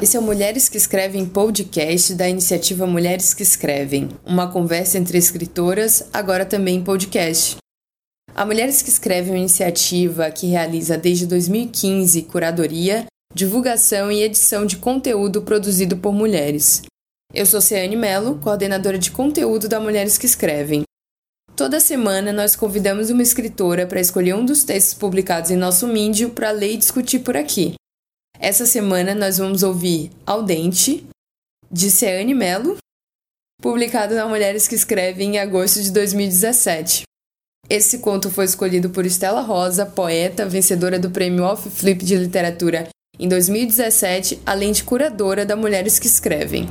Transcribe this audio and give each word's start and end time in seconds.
Esse 0.00 0.16
é 0.16 0.20
o 0.20 0.22
Mulheres 0.22 0.68
que 0.68 0.76
Escrevem 0.76 1.26
podcast 1.26 2.14
da 2.14 2.28
iniciativa 2.28 2.86
Mulheres 2.86 3.34
que 3.34 3.42
Escrevem, 3.42 4.08
uma 4.24 4.46
conversa 4.46 4.96
entre 4.96 5.18
escritoras, 5.18 6.04
agora 6.12 6.46
também 6.46 6.76
em 6.76 6.84
podcast. 6.84 7.56
A 8.32 8.46
Mulheres 8.46 8.80
que 8.80 8.90
Escrevem 8.90 9.30
é 9.30 9.32
uma 9.32 9.40
iniciativa 9.40 10.30
que 10.30 10.46
realiza 10.46 10.96
desde 10.96 11.26
2015 11.26 12.22
curadoria, 12.22 13.06
divulgação 13.34 14.12
e 14.12 14.22
edição 14.22 14.64
de 14.64 14.76
conteúdo 14.76 15.42
produzido 15.42 15.96
por 15.96 16.12
mulheres. 16.12 16.82
Eu 17.34 17.44
sou 17.44 17.60
Ceane 17.60 17.96
Mello, 17.96 18.38
coordenadora 18.38 19.00
de 19.00 19.10
conteúdo 19.10 19.68
da 19.68 19.80
Mulheres 19.80 20.16
que 20.16 20.26
Escrevem. 20.26 20.84
Toda 21.56 21.80
semana 21.80 22.32
nós 22.32 22.54
convidamos 22.54 23.10
uma 23.10 23.22
escritora 23.22 23.84
para 23.84 24.00
escolher 24.00 24.36
um 24.36 24.44
dos 24.44 24.62
textos 24.62 24.94
publicados 24.94 25.50
em 25.50 25.56
nosso 25.56 25.88
Mídio 25.88 26.30
para 26.30 26.52
ler 26.52 26.74
e 26.74 26.76
discutir 26.76 27.18
por 27.18 27.36
aqui. 27.36 27.74
Essa 28.40 28.64
semana 28.64 29.16
nós 29.16 29.38
vamos 29.38 29.64
ouvir 29.64 30.12
Ao 30.24 30.44
Dente, 30.44 31.04
de 31.70 31.90
Ceane 31.90 32.32
Mello, 32.32 32.76
publicado 33.60 34.14
na 34.14 34.28
Mulheres 34.28 34.68
que 34.68 34.76
Escrevem 34.76 35.34
em 35.34 35.38
agosto 35.38 35.82
de 35.82 35.90
2017. 35.90 37.02
Esse 37.68 37.98
conto 37.98 38.30
foi 38.30 38.44
escolhido 38.44 38.90
por 38.90 39.04
Estela 39.04 39.40
Rosa, 39.40 39.84
poeta, 39.84 40.46
vencedora 40.46 41.00
do 41.00 41.10
prêmio 41.10 41.44
Off 41.44 41.68
Flip 41.68 42.02
de 42.04 42.16
Literatura 42.16 42.88
em 43.18 43.28
2017, 43.28 44.40
além 44.46 44.70
de 44.70 44.84
curadora 44.84 45.44
da 45.44 45.56
Mulheres 45.56 45.98
que 45.98 46.06
Escrevem. 46.06 46.68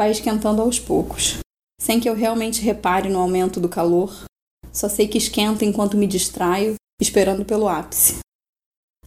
vai 0.00 0.10
esquentando 0.10 0.62
aos 0.62 0.78
poucos, 0.78 1.40
sem 1.80 1.98
que 1.98 2.08
eu 2.08 2.14
realmente 2.14 2.60
repare 2.60 3.08
no 3.08 3.18
aumento 3.18 3.58
do 3.58 3.68
calor. 3.68 4.24
Só 4.70 4.88
sei 4.88 5.08
que 5.08 5.16
esquenta 5.16 5.64
enquanto 5.64 5.96
me 5.96 6.06
distraio, 6.06 6.74
esperando 7.00 7.44
pelo 7.44 7.66
ápice. 7.66 8.18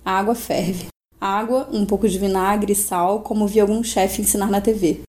A 0.04 0.18
água 0.18 0.34
ferve. 0.34 0.88
Água, 1.22 1.70
um 1.72 1.86
pouco 1.86 2.10
de 2.10 2.18
vinagre 2.18 2.74
e 2.74 2.76
sal, 2.76 3.22
como 3.22 3.48
vi 3.48 3.60
algum 3.60 3.82
chefe 3.84 4.22
ensinar 4.24 4.50
na 4.50 4.60
TV. 4.60 5.02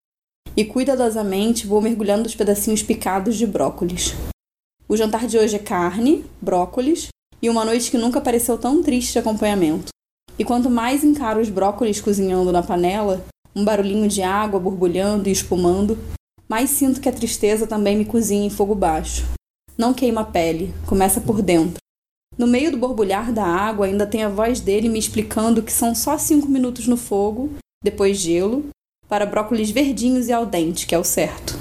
E 0.54 0.64
cuidadosamente 0.64 1.66
vou 1.66 1.80
mergulhando 1.80 2.28
os 2.28 2.34
pedacinhos 2.34 2.82
picados 2.82 3.34
de 3.34 3.46
brócolis. 3.46 4.14
O 4.86 4.96
jantar 4.96 5.26
de 5.26 5.38
hoje 5.38 5.56
é 5.56 5.58
carne, 5.58 6.24
brócolis 6.40 7.08
e 7.42 7.48
uma 7.48 7.64
noite 7.64 7.90
que 7.90 7.98
nunca 7.98 8.20
pareceu 8.20 8.56
tão 8.56 8.82
triste 8.82 9.12
de 9.12 9.18
acompanhamento. 9.18 9.88
E 10.38 10.44
quanto 10.44 10.68
mais 10.70 11.02
encaro 11.02 11.40
os 11.40 11.48
brócolis 11.48 12.00
cozinhando 12.00 12.52
na 12.52 12.62
panela, 12.62 13.24
um 13.56 13.64
barulhinho 13.64 14.06
de 14.06 14.22
água 14.22 14.60
borbulhando 14.60 15.28
e 15.28 15.32
espumando, 15.32 15.98
mais 16.48 16.70
sinto 16.70 17.00
que 17.00 17.08
a 17.08 17.12
tristeza 17.12 17.66
também 17.66 17.96
me 17.96 18.04
cozinha 18.04 18.46
em 18.46 18.50
fogo 18.50 18.74
baixo. 18.74 19.24
Não 19.76 19.94
queima 19.94 20.20
a 20.20 20.24
pele, 20.24 20.72
começa 20.86 21.20
por 21.20 21.42
dentro. 21.42 21.78
No 22.36 22.46
meio 22.46 22.70
do 22.70 22.76
borbulhar 22.76 23.32
da 23.32 23.44
água 23.44 23.86
ainda 23.86 24.06
tem 24.06 24.24
a 24.24 24.28
voz 24.28 24.60
dele 24.60 24.88
me 24.88 24.98
explicando 24.98 25.62
que 25.62 25.72
são 25.72 25.94
só 25.94 26.18
cinco 26.18 26.48
minutos 26.48 26.86
no 26.86 26.96
fogo, 26.96 27.50
depois 27.82 28.18
gelo, 28.18 28.66
para 29.08 29.26
brócolis 29.26 29.70
verdinhos 29.70 30.28
e 30.28 30.32
al 30.32 30.46
dente, 30.46 30.86
que 30.86 30.94
é 30.94 30.98
o 30.98 31.04
certo. 31.04 31.54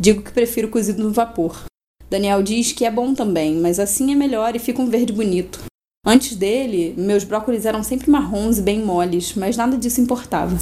Digo 0.00 0.22
que 0.22 0.32
prefiro 0.32 0.68
cozido 0.68 1.02
no 1.02 1.12
vapor. 1.12 1.64
Daniel 2.10 2.42
diz 2.42 2.72
que 2.72 2.84
é 2.84 2.90
bom 2.90 3.14
também, 3.14 3.56
mas 3.56 3.78
assim 3.78 4.12
é 4.12 4.14
melhor 4.14 4.54
e 4.54 4.60
fica 4.60 4.82
um 4.82 4.88
verde 4.88 5.12
bonito. 5.12 5.64
Antes 6.04 6.36
dele, 6.36 6.94
meus 6.96 7.24
brócolis 7.24 7.66
eram 7.66 7.82
sempre 7.82 8.10
marrons 8.10 8.58
e 8.58 8.62
bem 8.62 8.84
moles, 8.84 9.34
mas 9.34 9.56
nada 9.56 9.76
disso 9.76 10.00
importava. 10.00 10.56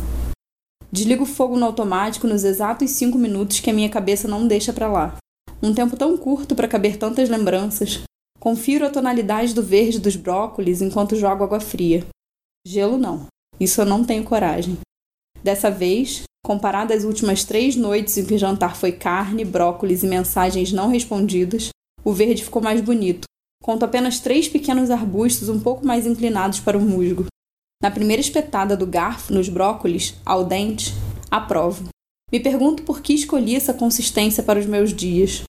Desligo 0.94 1.24
o 1.24 1.26
fogo 1.26 1.56
no 1.56 1.66
automático 1.66 2.28
nos 2.28 2.44
exatos 2.44 2.92
cinco 2.92 3.18
minutos 3.18 3.58
que 3.58 3.68
a 3.68 3.72
minha 3.72 3.88
cabeça 3.88 4.28
não 4.28 4.46
deixa 4.46 4.72
para 4.72 4.86
lá. 4.86 5.16
Um 5.60 5.74
tempo 5.74 5.96
tão 5.96 6.16
curto 6.16 6.54
para 6.54 6.68
caber 6.68 6.98
tantas 6.98 7.28
lembranças. 7.28 8.02
Confiro 8.38 8.86
a 8.86 8.90
tonalidade 8.90 9.52
do 9.54 9.60
verde 9.60 9.98
dos 9.98 10.14
brócolis 10.14 10.80
enquanto 10.80 11.16
jogo 11.16 11.42
água 11.42 11.58
fria. 11.58 12.06
Gelo 12.64 12.96
não. 12.96 13.26
Isso 13.58 13.80
eu 13.80 13.84
não 13.84 14.04
tenho 14.04 14.22
coragem. 14.22 14.78
Dessa 15.42 15.68
vez, 15.68 16.22
comparado 16.46 16.92
às 16.92 17.02
últimas 17.02 17.42
três 17.42 17.74
noites 17.74 18.16
em 18.16 18.24
que 18.24 18.34
o 18.34 18.38
jantar 18.38 18.76
foi 18.76 18.92
carne, 18.92 19.44
brócolis 19.44 20.04
e 20.04 20.06
mensagens 20.06 20.70
não 20.70 20.86
respondidas, 20.86 21.70
o 22.04 22.12
verde 22.12 22.44
ficou 22.44 22.62
mais 22.62 22.80
bonito. 22.80 23.24
Conto 23.64 23.84
apenas 23.84 24.20
três 24.20 24.46
pequenos 24.46 24.92
arbustos 24.92 25.48
um 25.48 25.58
pouco 25.58 25.84
mais 25.84 26.06
inclinados 26.06 26.60
para 26.60 26.78
o 26.78 26.80
musgo. 26.80 27.26
Na 27.82 27.90
primeira 27.90 28.20
espetada 28.20 28.76
do 28.76 28.86
garfo 28.86 29.32
nos 29.32 29.48
brócolis, 29.48 30.14
ao 30.24 30.44
dente, 30.44 30.94
aprovo. 31.30 31.88
Me 32.32 32.40
pergunto 32.40 32.82
por 32.82 33.00
que 33.02 33.12
escolhi 33.12 33.54
essa 33.54 33.74
consistência 33.74 34.42
para 34.42 34.58
os 34.58 34.66
meus 34.66 34.92
dias. 34.92 35.42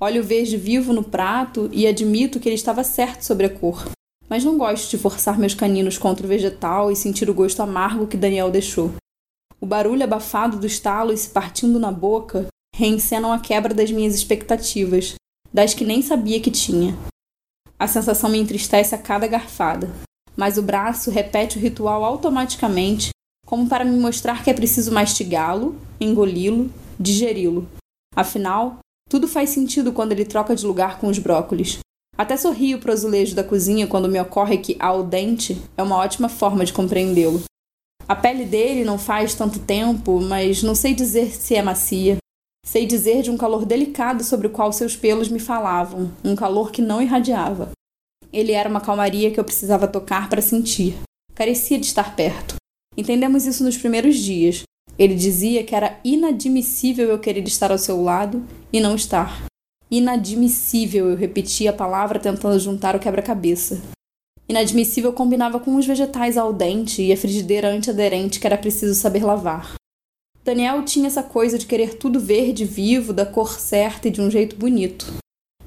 Olho 0.00 0.22
o 0.22 0.24
verde 0.24 0.56
vivo 0.56 0.92
no 0.92 1.04
prato 1.04 1.68
e 1.72 1.86
admito 1.86 2.40
que 2.40 2.48
ele 2.48 2.56
estava 2.56 2.82
certo 2.82 3.22
sobre 3.22 3.46
a 3.46 3.50
cor. 3.50 3.90
Mas 4.28 4.42
não 4.42 4.56
gosto 4.56 4.90
de 4.90 4.98
forçar 4.98 5.38
meus 5.38 5.54
caninos 5.54 5.98
contra 5.98 6.24
o 6.24 6.28
vegetal 6.28 6.90
e 6.90 6.96
sentir 6.96 7.28
o 7.28 7.34
gosto 7.34 7.60
amargo 7.60 8.06
que 8.06 8.16
Daniel 8.16 8.50
deixou. 8.50 8.92
O 9.60 9.66
barulho 9.66 10.02
abafado 10.02 10.58
dos 10.58 10.80
talos 10.80 11.20
se 11.20 11.28
partindo 11.28 11.78
na 11.78 11.92
boca 11.92 12.46
reencenam 12.74 13.32
a 13.32 13.38
quebra 13.38 13.74
das 13.74 13.92
minhas 13.92 14.14
expectativas, 14.14 15.14
das 15.52 15.74
que 15.74 15.84
nem 15.84 16.00
sabia 16.00 16.40
que 16.40 16.50
tinha. 16.50 16.96
A 17.78 17.86
sensação 17.86 18.30
me 18.30 18.38
entristece 18.38 18.94
a 18.94 18.98
cada 18.98 19.26
garfada 19.26 19.90
mas 20.42 20.58
o 20.58 20.62
braço 20.62 21.08
repete 21.08 21.56
o 21.56 21.60
ritual 21.60 22.04
automaticamente, 22.04 23.10
como 23.46 23.68
para 23.68 23.84
me 23.84 23.96
mostrar 23.96 24.42
que 24.42 24.50
é 24.50 24.52
preciso 24.52 24.90
mastigá-lo, 24.90 25.76
engoli-lo, 26.00 26.68
digeri-lo. 26.98 27.68
Afinal, 28.16 28.78
tudo 29.08 29.28
faz 29.28 29.50
sentido 29.50 29.92
quando 29.92 30.10
ele 30.10 30.24
troca 30.24 30.56
de 30.56 30.66
lugar 30.66 30.98
com 30.98 31.06
os 31.06 31.20
brócolis. 31.20 31.78
Até 32.18 32.36
sorrio 32.36 32.80
para 32.80 32.90
o 32.90 32.92
azulejo 32.92 33.36
da 33.36 33.44
cozinha 33.44 33.86
quando 33.86 34.08
me 34.08 34.20
ocorre 34.20 34.58
que 34.58 34.76
ao 34.80 35.04
dente 35.04 35.62
é 35.76 35.82
uma 35.84 35.98
ótima 35.98 36.28
forma 36.28 36.64
de 36.64 36.72
compreendê-lo. 36.72 37.44
A 38.08 38.16
pele 38.16 38.44
dele 38.44 38.84
não 38.84 38.98
faz 38.98 39.36
tanto 39.36 39.60
tempo, 39.60 40.20
mas 40.20 40.60
não 40.60 40.74
sei 40.74 40.92
dizer 40.92 41.30
se 41.30 41.54
é 41.54 41.62
macia. 41.62 42.16
Sei 42.66 42.84
dizer 42.84 43.22
de 43.22 43.30
um 43.30 43.36
calor 43.36 43.64
delicado 43.64 44.24
sobre 44.24 44.48
o 44.48 44.50
qual 44.50 44.72
seus 44.72 44.96
pelos 44.96 45.28
me 45.28 45.38
falavam, 45.38 46.10
um 46.24 46.34
calor 46.34 46.72
que 46.72 46.82
não 46.82 47.00
irradiava. 47.00 47.70
Ele 48.32 48.52
era 48.52 48.68
uma 48.68 48.80
calmaria 48.80 49.30
que 49.30 49.38
eu 49.38 49.44
precisava 49.44 49.86
tocar 49.86 50.28
para 50.28 50.40
sentir. 50.40 50.94
Carecia 51.34 51.78
de 51.78 51.86
estar 51.86 52.16
perto. 52.16 52.56
Entendemos 52.96 53.44
isso 53.44 53.62
nos 53.62 53.76
primeiros 53.76 54.16
dias. 54.16 54.62
Ele 54.98 55.14
dizia 55.14 55.64
que 55.64 55.74
era 55.74 55.98
inadmissível 56.04 57.08
eu 57.08 57.18
querer 57.18 57.46
estar 57.46 57.70
ao 57.70 57.78
seu 57.78 58.02
lado 58.02 58.44
e 58.72 58.80
não 58.80 58.94
estar. 58.94 59.44
Inadmissível, 59.90 61.10
eu 61.10 61.16
repetia 61.16 61.70
a 61.70 61.74
palavra 61.74 62.18
tentando 62.18 62.58
juntar 62.58 62.96
o 62.96 62.98
quebra-cabeça. 62.98 63.82
Inadmissível 64.48 65.12
combinava 65.12 65.60
com 65.60 65.76
os 65.76 65.86
vegetais 65.86 66.36
al 66.36 66.52
dente 66.52 67.02
e 67.02 67.12
a 67.12 67.16
frigideira 67.16 67.68
antiaderente 67.68 68.40
que 68.40 68.46
era 68.46 68.58
preciso 68.58 68.94
saber 68.94 69.24
lavar. 69.24 69.74
Daniel 70.44 70.82
tinha 70.84 71.06
essa 71.06 71.22
coisa 71.22 71.56
de 71.58 71.66
querer 71.66 71.94
tudo 71.94 72.18
verde, 72.18 72.64
vivo, 72.64 73.12
da 73.12 73.24
cor 73.24 73.58
certa 73.60 74.08
e 74.08 74.10
de 74.10 74.20
um 74.20 74.30
jeito 74.30 74.56
bonito. 74.56 75.21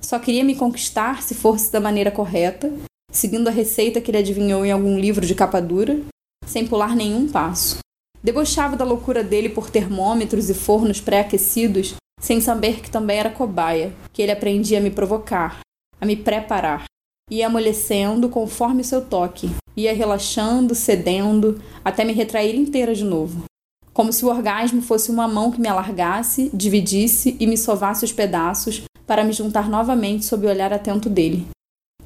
Só 0.05 0.19
queria 0.19 0.43
me 0.43 0.53
conquistar 0.53 1.23
se 1.23 1.33
fosse 1.33 1.71
da 1.71 1.79
maneira 1.79 2.11
correta, 2.11 2.71
seguindo 3.11 3.47
a 3.47 3.51
receita 3.51 3.99
que 3.99 4.11
ele 4.11 4.19
adivinhou 4.19 4.63
em 4.63 4.71
algum 4.71 4.99
livro 4.99 5.25
de 5.25 5.33
capa 5.33 5.59
dura, 5.59 5.99
sem 6.45 6.67
pular 6.67 6.95
nenhum 6.95 7.27
passo. 7.27 7.79
Debochava 8.21 8.75
da 8.75 8.85
loucura 8.85 9.23
dele 9.23 9.49
por 9.49 9.67
termômetros 9.67 10.47
e 10.47 10.53
fornos 10.53 11.01
pré-aquecidos, 11.01 11.95
sem 12.21 12.39
saber 12.39 12.81
que 12.81 12.91
também 12.91 13.17
era 13.17 13.31
cobaia, 13.31 13.95
que 14.13 14.21
ele 14.21 14.31
aprendia 14.31 14.77
a 14.77 14.81
me 14.81 14.91
provocar, 14.91 15.61
a 15.99 16.05
me 16.05 16.15
preparar. 16.15 16.83
Ia 17.31 17.47
amolecendo 17.47 18.29
conforme 18.29 18.83
seu 18.83 19.03
toque, 19.03 19.49
ia 19.75 19.91
relaxando, 19.91 20.75
cedendo, 20.75 21.59
até 21.83 22.05
me 22.05 22.13
retrair 22.13 22.55
inteira 22.55 22.93
de 22.93 23.03
novo. 23.03 23.45
Como 23.91 24.13
se 24.13 24.23
o 24.23 24.29
orgasmo 24.29 24.83
fosse 24.83 25.09
uma 25.09 25.27
mão 25.27 25.51
que 25.51 25.59
me 25.59 25.67
alargasse, 25.67 26.51
dividisse 26.53 27.35
e 27.39 27.47
me 27.47 27.57
sovasse 27.57 28.05
os 28.05 28.11
pedaços, 28.11 28.83
para 29.05 29.23
me 29.23 29.33
juntar 29.33 29.69
novamente 29.69 30.25
sob 30.25 30.45
o 30.45 30.49
olhar 30.49 30.73
atento 30.73 31.09
dele. 31.09 31.47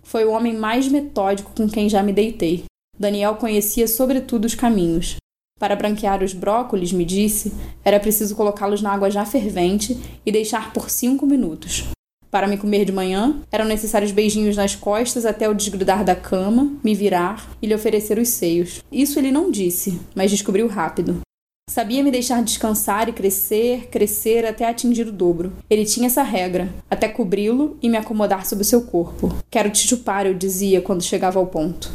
Foi 0.04 0.26
o 0.26 0.32
homem 0.32 0.56
mais 0.56 0.88
metódico 0.88 1.52
com 1.56 1.70
quem 1.70 1.88
já 1.88 2.02
me 2.02 2.14
deitei. 2.14 2.66
Daniel 2.98 3.36
conhecia 3.36 3.88
sobretudo 3.88 4.46
os 4.46 4.56
caminhos. 4.56 5.18
Para 5.60 5.76
branquear 5.76 6.24
os 6.24 6.34
brócolis, 6.34 6.92
me 6.92 7.06
disse, 7.06 7.54
era 7.84 8.00
preciso 8.00 8.36
colocá-los 8.36 8.82
na 8.82 8.92
água 8.92 9.12
já 9.12 9.26
fervente 9.26 10.00
e 10.26 10.32
deixar 10.32 10.74
por 10.74 10.90
cinco 10.90 11.26
minutos. 11.26 11.86
Para 12.32 12.48
me 12.48 12.58
comer 12.58 12.86
de 12.86 12.92
manhã, 12.92 13.42
eram 13.52 13.66
necessários 13.66 14.12
beijinhos 14.12 14.56
nas 14.56 14.76
costas 14.76 15.26
até 15.26 15.50
o 15.50 15.54
desgrudar 15.54 16.06
da 16.06 16.16
cama, 16.16 16.72
me 16.84 16.94
virar 16.94 17.50
e 17.62 17.68
lhe 17.68 17.74
oferecer 17.74 18.20
os 18.20 18.30
seios. 18.30 18.84
Isso 18.92 19.18
ele 19.18 19.32
não 19.32 19.50
disse, 19.50 20.00
mas 20.16 20.30
descobriu 20.30 20.68
rápido. 20.68 21.22
Sabia 21.70 22.04
me 22.04 22.10
deixar 22.10 22.44
descansar 22.44 23.08
e 23.08 23.14
crescer, 23.14 23.90
crescer 23.90 24.44
até 24.44 24.68
atingir 24.68 25.08
o 25.08 25.12
dobro. 25.12 25.54
Ele 25.70 25.86
tinha 25.86 26.08
essa 26.08 26.24
regra, 26.24 26.74
até 26.90 27.08
cobri-lo 27.08 27.78
e 27.80 27.88
me 27.88 27.96
acomodar 27.96 28.44
sob 28.46 28.64
o 28.64 28.66
seu 28.66 28.82
corpo. 28.82 29.34
Quero 29.52 29.70
te 29.70 29.88
chupar, 29.88 30.26
eu 30.26 30.34
dizia 30.34 30.82
quando 30.82 31.04
chegava 31.04 31.38
ao 31.38 31.46
ponto. 31.46 31.92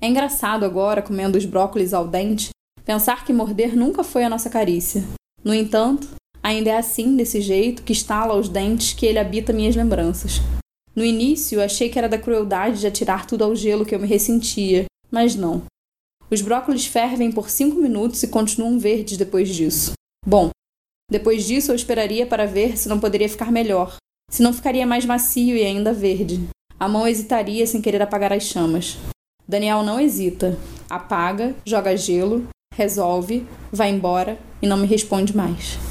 É 0.00 0.08
engraçado 0.08 0.64
agora, 0.64 1.02
comendo 1.02 1.36
os 1.36 1.44
brócolis 1.44 1.92
ao 1.92 2.08
dente, 2.08 2.48
pensar 2.82 3.26
que 3.26 3.32
morder 3.32 3.76
nunca 3.76 4.02
foi 4.02 4.24
a 4.24 4.30
nossa 4.30 4.48
carícia. 4.48 5.04
No 5.44 5.52
entanto, 5.52 6.08
Ainda 6.42 6.70
é 6.70 6.78
assim, 6.78 7.16
desse 7.16 7.40
jeito, 7.40 7.82
que 7.82 7.92
estala 7.92 8.32
aos 8.32 8.48
dentes 8.48 8.94
que 8.94 9.04
ele 9.04 9.18
habita 9.18 9.52
minhas 9.52 9.76
lembranças. 9.76 10.40
No 10.96 11.04
início, 11.04 11.62
achei 11.62 11.88
que 11.88 11.98
era 11.98 12.08
da 12.08 12.18
crueldade 12.18 12.80
de 12.80 12.86
atirar 12.86 13.26
tudo 13.26 13.44
ao 13.44 13.54
gelo 13.54 13.84
que 13.84 13.94
eu 13.94 14.00
me 14.00 14.06
ressentia, 14.06 14.86
mas 15.10 15.36
não. 15.36 15.62
Os 16.30 16.40
brócolis 16.40 16.86
fervem 16.86 17.32
por 17.32 17.50
cinco 17.50 17.76
minutos 17.80 18.22
e 18.22 18.28
continuam 18.28 18.78
verdes 18.78 19.18
depois 19.18 19.48
disso. 19.48 19.92
Bom, 20.24 20.50
depois 21.10 21.44
disso 21.44 21.72
eu 21.72 21.74
esperaria 21.74 22.24
para 22.24 22.46
ver 22.46 22.78
se 22.78 22.88
não 22.88 23.00
poderia 23.00 23.28
ficar 23.28 23.50
melhor, 23.50 23.96
se 24.30 24.40
não 24.40 24.52
ficaria 24.52 24.86
mais 24.86 25.04
macio 25.04 25.56
e 25.56 25.64
ainda 25.64 25.92
verde. 25.92 26.40
A 26.78 26.88
mão 26.88 27.06
hesitaria 27.06 27.66
sem 27.66 27.82
querer 27.82 28.00
apagar 28.00 28.32
as 28.32 28.44
chamas. 28.44 28.96
Daniel 29.46 29.82
não 29.82 29.98
hesita. 29.98 30.56
Apaga, 30.88 31.54
joga 31.66 31.96
gelo, 31.96 32.46
resolve, 32.72 33.44
vai 33.72 33.90
embora 33.90 34.38
e 34.62 34.66
não 34.68 34.76
me 34.76 34.86
responde 34.86 35.36
mais. 35.36 35.89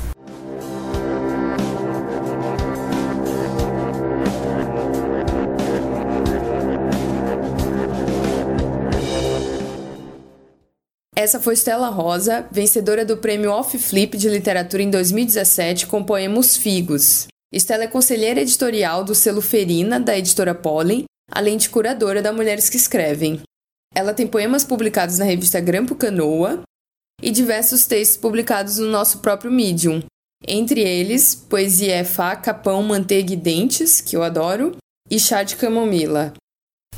Essa 11.20 11.38
foi 11.38 11.54
Stella 11.54 11.90
Rosa, 11.90 12.48
vencedora 12.50 13.04
do 13.04 13.18
prêmio 13.18 13.52
Off 13.52 13.78
Flip 13.78 14.18
de 14.18 14.30
Literatura 14.30 14.82
em 14.82 14.90
2017 14.90 15.86
com 15.86 16.02
poemas 16.02 16.56
Figos. 16.56 17.28
Stella 17.54 17.84
é 17.84 17.88
conselheira 17.88 18.40
editorial 18.40 19.04
do 19.04 19.14
selo 19.14 19.42
Ferina, 19.42 20.00
da 20.00 20.18
editora 20.18 20.56
Pollen, 20.56 21.04
além 21.30 21.58
de 21.58 21.68
curadora 21.70 22.22
da 22.22 22.32
Mulheres 22.32 22.70
que 22.70 22.78
Escrevem. 22.78 23.42
Ela 23.94 24.14
tem 24.14 24.26
poemas 24.26 24.64
publicados 24.64 25.18
na 25.18 25.26
revista 25.26 25.60
Grampo 25.60 25.94
Canoa 25.94 26.62
e 27.22 27.32
diversos 27.32 27.86
textos 27.86 28.16
publicados 28.16 28.78
no 28.78 28.88
nosso 28.88 29.20
próprio 29.20 29.52
Medium. 29.52 30.02
Entre 30.48 30.80
eles, 30.80 31.36
poesia 31.36 31.96
é 31.96 32.06
faca, 32.06 32.54
pão, 32.54 32.82
manteiga 32.82 33.34
e 33.34 33.36
dentes, 33.36 34.00
que 34.00 34.16
eu 34.16 34.24
adoro, 34.24 34.78
e 35.12 35.20
chá 35.20 35.44
de 35.44 35.58
camomila. 35.58 36.32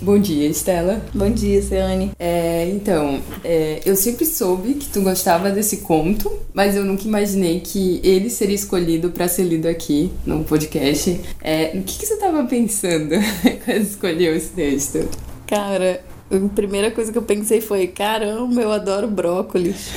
Bom 0.02 0.18
dia, 0.18 0.48
Estela. 0.50 1.00
Bom 1.14 1.30
dia, 1.30 1.62
Ciane. 1.62 2.12
É, 2.18 2.68
então, 2.74 3.22
é, 3.44 3.82
eu 3.86 3.96
sempre 3.96 4.26
soube 4.26 4.74
que 4.74 4.88
tu 4.88 5.02
gostava 5.02 5.52
desse 5.52 5.78
conto, 5.78 6.32
mas 6.56 6.76
eu 6.76 6.84
nunca 6.84 7.04
imaginei 7.04 7.60
que 7.60 8.02
ele 8.04 8.28
seria 8.32 8.56
escolhido 8.56 9.12
para 9.12 9.28
ser 9.28 9.44
lido 9.44 9.68
aqui 9.68 10.12
no 10.26 10.44
podcast. 10.44 11.22
É, 11.40 11.74
o 11.76 11.84
que, 11.84 12.00
que 12.00 12.06
você 12.08 12.16
estava 12.16 12.44
pensando 12.46 13.14
quando 13.64 13.82
escolheu 13.82 14.36
esse 14.36 14.50
texto? 14.50 15.08
Cara, 15.46 16.02
a 16.32 16.50
primeira 16.56 16.92
coisa 16.92 17.12
que 17.12 17.18
eu 17.18 17.24
pensei 17.24 17.62
foi: 17.62 17.88
caramba, 17.88 18.62
eu 18.62 18.72
adoro 18.72 19.08
brócolis. 19.08 19.92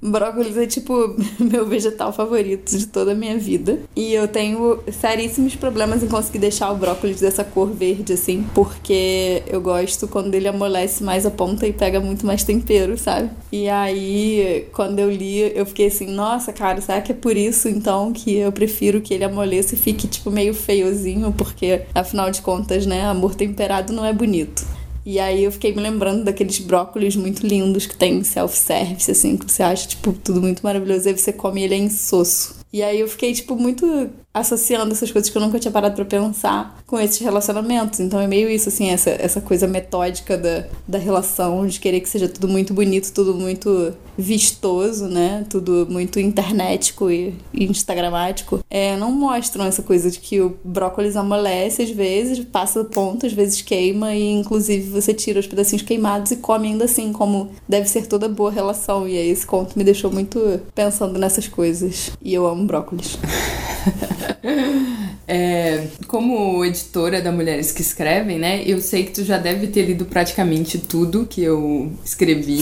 Brócolis 0.00 0.56
é 0.56 0.66
tipo 0.66 1.16
meu 1.38 1.66
vegetal 1.66 2.12
favorito 2.12 2.76
de 2.76 2.86
toda 2.86 3.12
a 3.12 3.14
minha 3.14 3.36
vida. 3.36 3.80
E 3.96 4.14
eu 4.14 4.28
tenho 4.28 4.80
seríssimos 4.92 5.56
problemas 5.56 6.02
em 6.02 6.08
conseguir 6.08 6.38
deixar 6.38 6.70
o 6.70 6.76
brócolis 6.76 7.20
dessa 7.20 7.42
cor 7.42 7.70
verde, 7.70 8.12
assim, 8.12 8.46
porque 8.54 9.42
eu 9.46 9.60
gosto 9.60 10.06
quando 10.06 10.34
ele 10.34 10.46
amolece 10.46 11.02
mais 11.02 11.26
a 11.26 11.30
ponta 11.30 11.66
e 11.66 11.72
pega 11.72 12.00
muito 12.00 12.24
mais 12.24 12.44
tempero, 12.44 12.96
sabe? 12.96 13.30
E 13.50 13.68
aí, 13.68 14.68
quando 14.72 15.00
eu 15.00 15.10
li, 15.10 15.52
eu 15.56 15.66
fiquei 15.66 15.88
assim, 15.88 16.06
nossa, 16.06 16.52
cara, 16.52 16.80
será 16.80 17.00
que 17.00 17.12
é 17.12 17.14
por 17.14 17.36
isso 17.36 17.68
então 17.68 18.12
que 18.12 18.36
eu 18.36 18.52
prefiro 18.52 19.00
que 19.00 19.12
ele 19.12 19.24
amoleça 19.24 19.74
e 19.74 19.78
fique, 19.78 20.06
tipo, 20.06 20.30
meio 20.30 20.54
feiozinho? 20.54 21.32
Porque, 21.32 21.82
afinal 21.94 22.30
de 22.30 22.40
contas, 22.40 22.86
né, 22.86 23.04
amor 23.04 23.34
temperado 23.34 23.92
não 23.92 24.04
é 24.04 24.12
bonito. 24.12 24.77
E 25.10 25.18
aí 25.18 25.44
eu 25.44 25.50
fiquei 25.50 25.72
me 25.72 25.80
lembrando 25.80 26.22
daqueles 26.22 26.58
brócolis 26.58 27.16
muito 27.16 27.46
lindos 27.46 27.86
que 27.86 27.96
tem 27.96 28.22
self-service, 28.22 29.10
assim, 29.10 29.38
que 29.38 29.50
você 29.50 29.62
acha, 29.62 29.88
tipo, 29.88 30.12
tudo 30.12 30.42
muito 30.42 30.60
maravilhoso. 30.60 31.08
E 31.08 31.08
aí 31.08 31.18
você 31.18 31.32
come 31.32 31.62
ele 31.62 31.74
é 31.74 31.78
insosso. 31.78 32.56
E 32.70 32.82
aí 32.82 33.00
eu 33.00 33.08
fiquei, 33.08 33.32
tipo, 33.32 33.56
muito 33.56 34.10
associando 34.32 34.92
essas 34.92 35.10
coisas 35.10 35.30
que 35.30 35.36
eu 35.36 35.42
nunca 35.42 35.58
tinha 35.58 35.72
parado 35.72 35.94
para 35.94 36.04
pensar 36.04 36.78
com 36.86 36.98
esses 36.98 37.18
relacionamentos. 37.18 38.00
Então 38.00 38.20
é 38.20 38.26
meio 38.26 38.48
isso, 38.48 38.68
assim, 38.68 38.90
essa, 38.90 39.10
essa 39.10 39.40
coisa 39.40 39.66
metódica 39.66 40.36
da, 40.36 40.64
da 40.86 40.98
relação, 40.98 41.66
de 41.66 41.80
querer 41.80 42.00
que 42.00 42.08
seja 42.08 42.28
tudo 42.28 42.48
muito 42.48 42.72
bonito, 42.72 43.12
tudo 43.12 43.34
muito 43.34 43.94
vistoso, 44.16 45.06
né? 45.06 45.44
Tudo 45.48 45.86
muito 45.90 46.18
internetico 46.18 47.10
e, 47.10 47.34
e 47.52 47.64
instagramático. 47.64 48.64
É, 48.70 48.96
não 48.96 49.12
mostram 49.12 49.64
essa 49.64 49.82
coisa 49.82 50.10
de 50.10 50.18
que 50.18 50.40
o 50.40 50.56
brócolis 50.64 51.16
amolece 51.16 51.82
às 51.82 51.90
vezes, 51.90 52.44
passa 52.44 52.84
ponto, 52.84 53.26
às 53.26 53.32
vezes 53.32 53.62
queima 53.62 54.14
e 54.14 54.32
inclusive 54.32 54.90
você 54.90 55.12
tira 55.12 55.40
os 55.40 55.46
pedacinhos 55.46 55.82
queimados 55.82 56.32
e 56.32 56.36
come 56.36 56.68
ainda 56.68 56.84
assim, 56.84 57.12
como 57.12 57.50
deve 57.68 57.88
ser 57.88 58.06
toda 58.06 58.28
boa 58.28 58.50
relação. 58.50 59.06
E 59.08 59.16
aí 59.16 59.28
esse 59.28 59.46
conto 59.46 59.76
me 59.76 59.84
deixou 59.84 60.10
muito 60.10 60.60
pensando 60.74 61.18
nessas 61.18 61.48
coisas. 61.48 62.10
E 62.22 62.34
eu 62.34 62.46
amo 62.46 62.64
brócolis. 62.64 63.18
é, 65.26 65.86
como 66.06 66.64
editora 66.64 67.20
da 67.20 67.30
Mulheres 67.32 67.72
que 67.72 67.82
Escrevem, 67.82 68.38
né? 68.38 68.62
Eu 68.64 68.80
sei 68.80 69.04
que 69.04 69.12
tu 69.12 69.24
já 69.24 69.38
deve 69.38 69.66
ter 69.68 69.82
lido 69.82 70.04
praticamente 70.04 70.78
tudo 70.78 71.26
que 71.26 71.42
eu 71.42 71.92
escrevi 72.04 72.58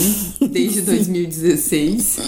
desde 0.49 0.81
2016. 0.83 2.19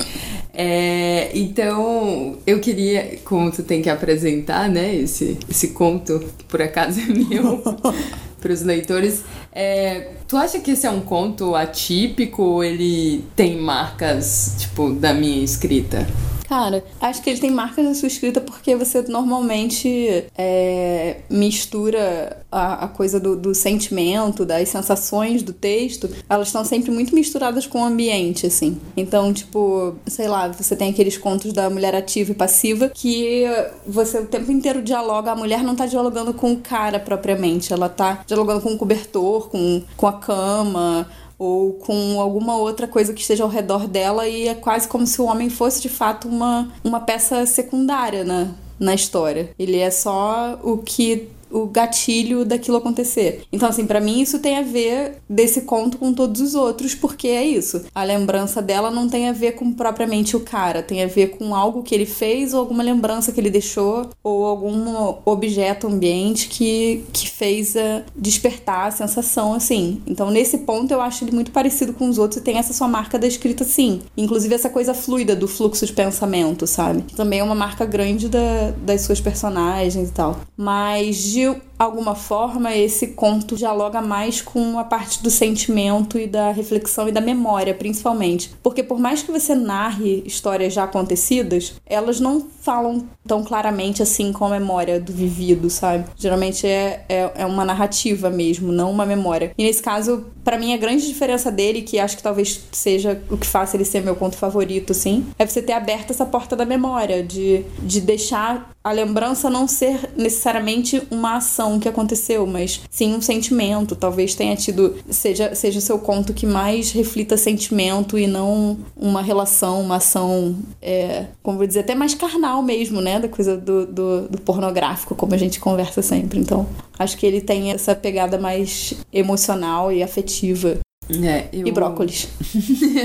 É, 0.53 1.31
então, 1.33 2.37
eu 2.45 2.59
queria, 2.59 3.19
como 3.23 3.51
tu 3.51 3.63
tem 3.63 3.81
que 3.81 3.89
apresentar, 3.89 4.69
né, 4.69 4.93
esse, 4.95 5.37
esse 5.49 5.69
conto, 5.69 6.19
que 6.37 6.43
por 6.45 6.61
acaso 6.61 6.99
é 6.99 7.05
meu, 7.05 7.63
para 8.41 8.51
os 8.51 8.61
leitores, 8.61 9.23
é, 9.53 10.09
tu 10.27 10.35
acha 10.35 10.59
que 10.59 10.71
esse 10.71 10.85
é 10.85 10.89
um 10.89 11.01
conto 11.01 11.55
atípico 11.55 12.43
ou 12.43 12.63
ele 12.63 13.23
tem 13.35 13.57
marcas, 13.57 14.55
tipo, 14.57 14.91
da 14.91 15.13
minha 15.13 15.43
escrita? 15.43 16.07
Cara, 16.49 16.83
acho 16.99 17.21
que 17.21 17.29
ele 17.29 17.39
tem 17.39 17.51
marcas 17.51 17.85
na 17.85 17.93
sua 17.93 18.07
escrita 18.07 18.41
porque 18.41 18.75
você 18.75 19.03
normalmente 19.03 20.25
é, 20.35 21.17
mistura 21.29 22.43
a, 22.51 22.85
a 22.85 22.87
coisa 22.87 23.19
do, 23.19 23.35
do, 23.35 23.53
sentimento, 23.53 24.43
das 24.43 24.67
sensações 24.67 25.43
do 25.43 25.53
texto, 25.53 26.09
elas 26.27 26.47
estão 26.47 26.65
sempre 26.65 26.89
muito 26.89 27.13
misturadas 27.13 27.67
com 27.67 27.83
o 27.83 27.85
ambiente, 27.85 28.47
assim. 28.47 28.81
Então, 28.97 29.31
tipo, 29.31 29.95
sei 30.07 30.27
lá, 30.27 30.47
você 30.47 30.75
tem 30.75 30.89
aqueles 30.89 31.19
contos 31.19 31.53
da 31.53 31.69
mulher 31.69 31.93
ativa 31.93 32.31
e 32.31 32.35
passiva 32.35 32.89
que 32.89 33.43
você 33.85 34.17
o 34.17 34.25
tempo 34.25 34.51
inteiro 34.51 34.81
dialoga, 34.81 35.31
a 35.31 35.35
mulher 35.35 35.61
não 35.61 35.75
tá 35.75 35.85
dialogando 35.85 36.33
com 36.33 36.53
o 36.53 36.57
cara 36.57 36.99
propriamente, 36.99 37.71
ela 37.71 37.87
tá 37.87 38.23
dialogando 38.25 38.61
com 38.61 38.73
o 38.73 38.77
cobertor, 38.77 39.49
com, 39.49 39.83
com 39.95 40.07
a 40.07 40.13
cama 40.13 41.07
ou 41.39 41.73
com 41.73 42.19
alguma 42.19 42.57
outra 42.57 42.85
coisa 42.85 43.13
que 43.13 43.21
esteja 43.21 43.43
ao 43.43 43.49
redor 43.49 43.87
dela 43.87 44.27
e 44.27 44.49
é 44.49 44.53
quase 44.53 44.89
como 44.89 45.07
se 45.07 45.21
o 45.21 45.25
homem 45.25 45.49
fosse 45.49 45.81
de 45.81 45.87
fato 45.87 46.27
uma, 46.27 46.69
uma 46.83 46.99
peça 46.99 47.45
secundária 47.45 48.25
na, 48.25 48.49
na 48.77 48.93
história. 48.93 49.51
Ele 49.57 49.77
é 49.77 49.89
só 49.89 50.59
o 50.61 50.77
que 50.79 51.29
o 51.51 51.65
gatilho 51.65 52.45
daquilo 52.45 52.77
acontecer. 52.77 53.43
Então, 53.51 53.69
assim, 53.69 53.85
para 53.85 53.99
mim 53.99 54.21
isso 54.21 54.39
tem 54.39 54.57
a 54.57 54.61
ver 54.61 55.17
desse 55.29 55.61
conto 55.61 55.97
com 55.97 56.13
todos 56.13 56.41
os 56.41 56.55
outros, 56.55 56.95
porque 56.95 57.27
é 57.27 57.45
isso. 57.45 57.83
A 57.93 58.03
lembrança 58.03 58.61
dela 58.61 58.91
não 58.91 59.09
tem 59.09 59.27
a 59.27 59.33
ver 59.33 59.53
com 59.53 59.71
propriamente 59.71 60.35
o 60.35 60.39
cara, 60.39 60.83
tem 60.83 61.03
a 61.03 61.07
ver 61.07 61.37
com 61.37 61.55
algo 61.55 61.83
que 61.83 61.93
ele 61.93 62.05
fez 62.05 62.53
ou 62.53 62.59
alguma 62.59 62.83
lembrança 62.83 63.31
que 63.31 63.39
ele 63.39 63.49
deixou 63.49 64.09
ou 64.23 64.45
algum 64.45 65.15
objeto 65.25 65.87
ambiente 65.87 66.47
que, 66.47 67.03
que 67.11 67.29
fez 67.29 67.75
uh, 67.75 68.03
despertar 68.15 68.87
a 68.87 68.91
sensação, 68.91 69.53
assim. 69.53 70.01
Então, 70.05 70.29
nesse 70.29 70.59
ponto, 70.59 70.91
eu 70.91 71.01
acho 71.01 71.23
ele 71.23 71.31
muito 71.31 71.51
parecido 71.51 71.93
com 71.93 72.09
os 72.09 72.17
outros 72.17 72.41
e 72.41 72.43
tem 72.43 72.57
essa 72.57 72.73
sua 72.73 72.87
marca 72.87 73.17
da 73.17 73.27
escrita, 73.27 73.63
sim. 73.63 74.01
Inclusive, 74.17 74.53
essa 74.53 74.69
coisa 74.69 74.93
fluida 74.93 75.35
do 75.35 75.47
fluxo 75.47 75.85
de 75.85 75.93
pensamento, 75.93 76.67
sabe? 76.67 77.03
Também 77.15 77.39
é 77.39 77.43
uma 77.43 77.55
marca 77.55 77.85
grande 77.85 78.27
da, 78.27 78.73
das 78.83 79.01
suas 79.01 79.19
personagens 79.19 80.09
e 80.09 80.11
tal. 80.11 80.39
Mas 80.57 81.17
de 81.23 81.38
alguma 81.79 82.13
forma, 82.13 82.75
esse 82.75 83.07
conto 83.07 83.55
dialoga 83.55 84.01
mais 84.01 84.41
com 84.41 84.77
a 84.77 84.83
parte 84.83 85.23
do 85.23 85.29
sentimento 85.29 86.19
e 86.19 86.27
da 86.27 86.51
reflexão 86.51 87.07
e 87.07 87.11
da 87.11 87.21
memória, 87.21 87.73
principalmente. 87.73 88.51
Porque 88.61 88.83
por 88.83 88.99
mais 88.99 89.23
que 89.23 89.31
você 89.31 89.55
narre 89.55 90.21
histórias 90.25 90.73
já 90.73 90.83
acontecidas, 90.83 91.75
elas 91.85 92.19
não 92.19 92.45
falam 92.61 93.07
tão 93.25 93.43
claramente 93.43 94.03
assim 94.03 94.33
com 94.33 94.45
a 94.45 94.49
memória 94.49 94.99
do 94.99 95.13
vivido, 95.13 95.69
sabe? 95.69 96.05
Geralmente 96.17 96.67
é, 96.67 97.05
é, 97.07 97.31
é 97.35 97.45
uma 97.45 97.63
narrativa 97.63 98.29
mesmo, 98.29 98.73
não 98.73 98.91
uma 98.91 99.05
memória. 99.05 99.53
E 99.57 99.63
nesse 99.63 99.81
caso, 99.81 100.25
para 100.43 100.57
mim, 100.57 100.73
a 100.73 100.77
grande 100.77 101.07
diferença 101.07 101.49
dele, 101.49 101.83
que 101.83 101.99
acho 101.99 102.17
que 102.17 102.23
talvez 102.23 102.61
seja 102.71 103.21
o 103.29 103.37
que 103.37 103.47
faça 103.47 103.77
ele 103.77 103.85
ser 103.85 104.01
meu 104.01 104.15
conto 104.15 104.35
favorito, 104.35 104.91
assim, 104.91 105.25
é 105.37 105.45
você 105.45 105.61
ter 105.61 105.73
aberto 105.73 106.11
essa 106.11 106.25
porta 106.25 106.55
da 106.55 106.65
memória, 106.65 107.23
de, 107.23 107.63
de 107.81 108.01
deixar 108.01 108.71
a 108.83 108.91
lembrança 108.91 109.49
não 109.49 109.67
ser 109.67 110.09
necessariamente 110.15 111.01
uma 111.11 111.37
ação 111.37 111.79
que 111.79 111.89
aconteceu, 111.89 112.47
mas 112.47 112.81
sim 112.89 113.13
um 113.13 113.21
sentimento. 113.21 113.95
Talvez 113.95 114.35
tenha 114.35 114.55
tido. 114.55 114.95
Seja, 115.09 115.53
seja 115.53 115.81
seu 115.81 115.99
conto 115.99 116.33
que 116.33 116.45
mais 116.45 116.91
reflita 116.91 117.35
sentimento 117.35 118.17
e 118.17 118.25
não 118.25 118.77
uma 118.95 119.21
relação, 119.21 119.81
uma 119.81 119.97
ação, 119.97 120.55
é, 120.81 121.25
como 121.43 121.57
vou 121.57 121.67
dizer, 121.67 121.81
até 121.81 121.93
mais 121.93 122.15
carnal 122.15 122.61
mesmo, 122.63 123.01
né? 123.01 123.19
Da 123.19 123.27
coisa 123.27 123.57
do, 123.57 123.85
do, 123.85 124.29
do 124.29 124.41
pornográfico, 124.41 125.13
como 125.13 125.33
a 125.33 125.37
gente 125.37 125.59
conversa 125.59 126.01
sempre. 126.01 126.39
Então, 126.39 126.65
acho 126.97 127.17
que 127.17 127.25
ele 127.25 127.41
tem 127.41 127.71
essa 127.71 127.93
pegada 127.93 128.37
mais 128.37 128.93
emocional 129.11 129.91
e 129.91 130.01
afetiva. 130.01 130.79
É, 131.23 131.47
eu... 131.51 131.67
E 131.67 131.71
brócolis. 131.71 132.27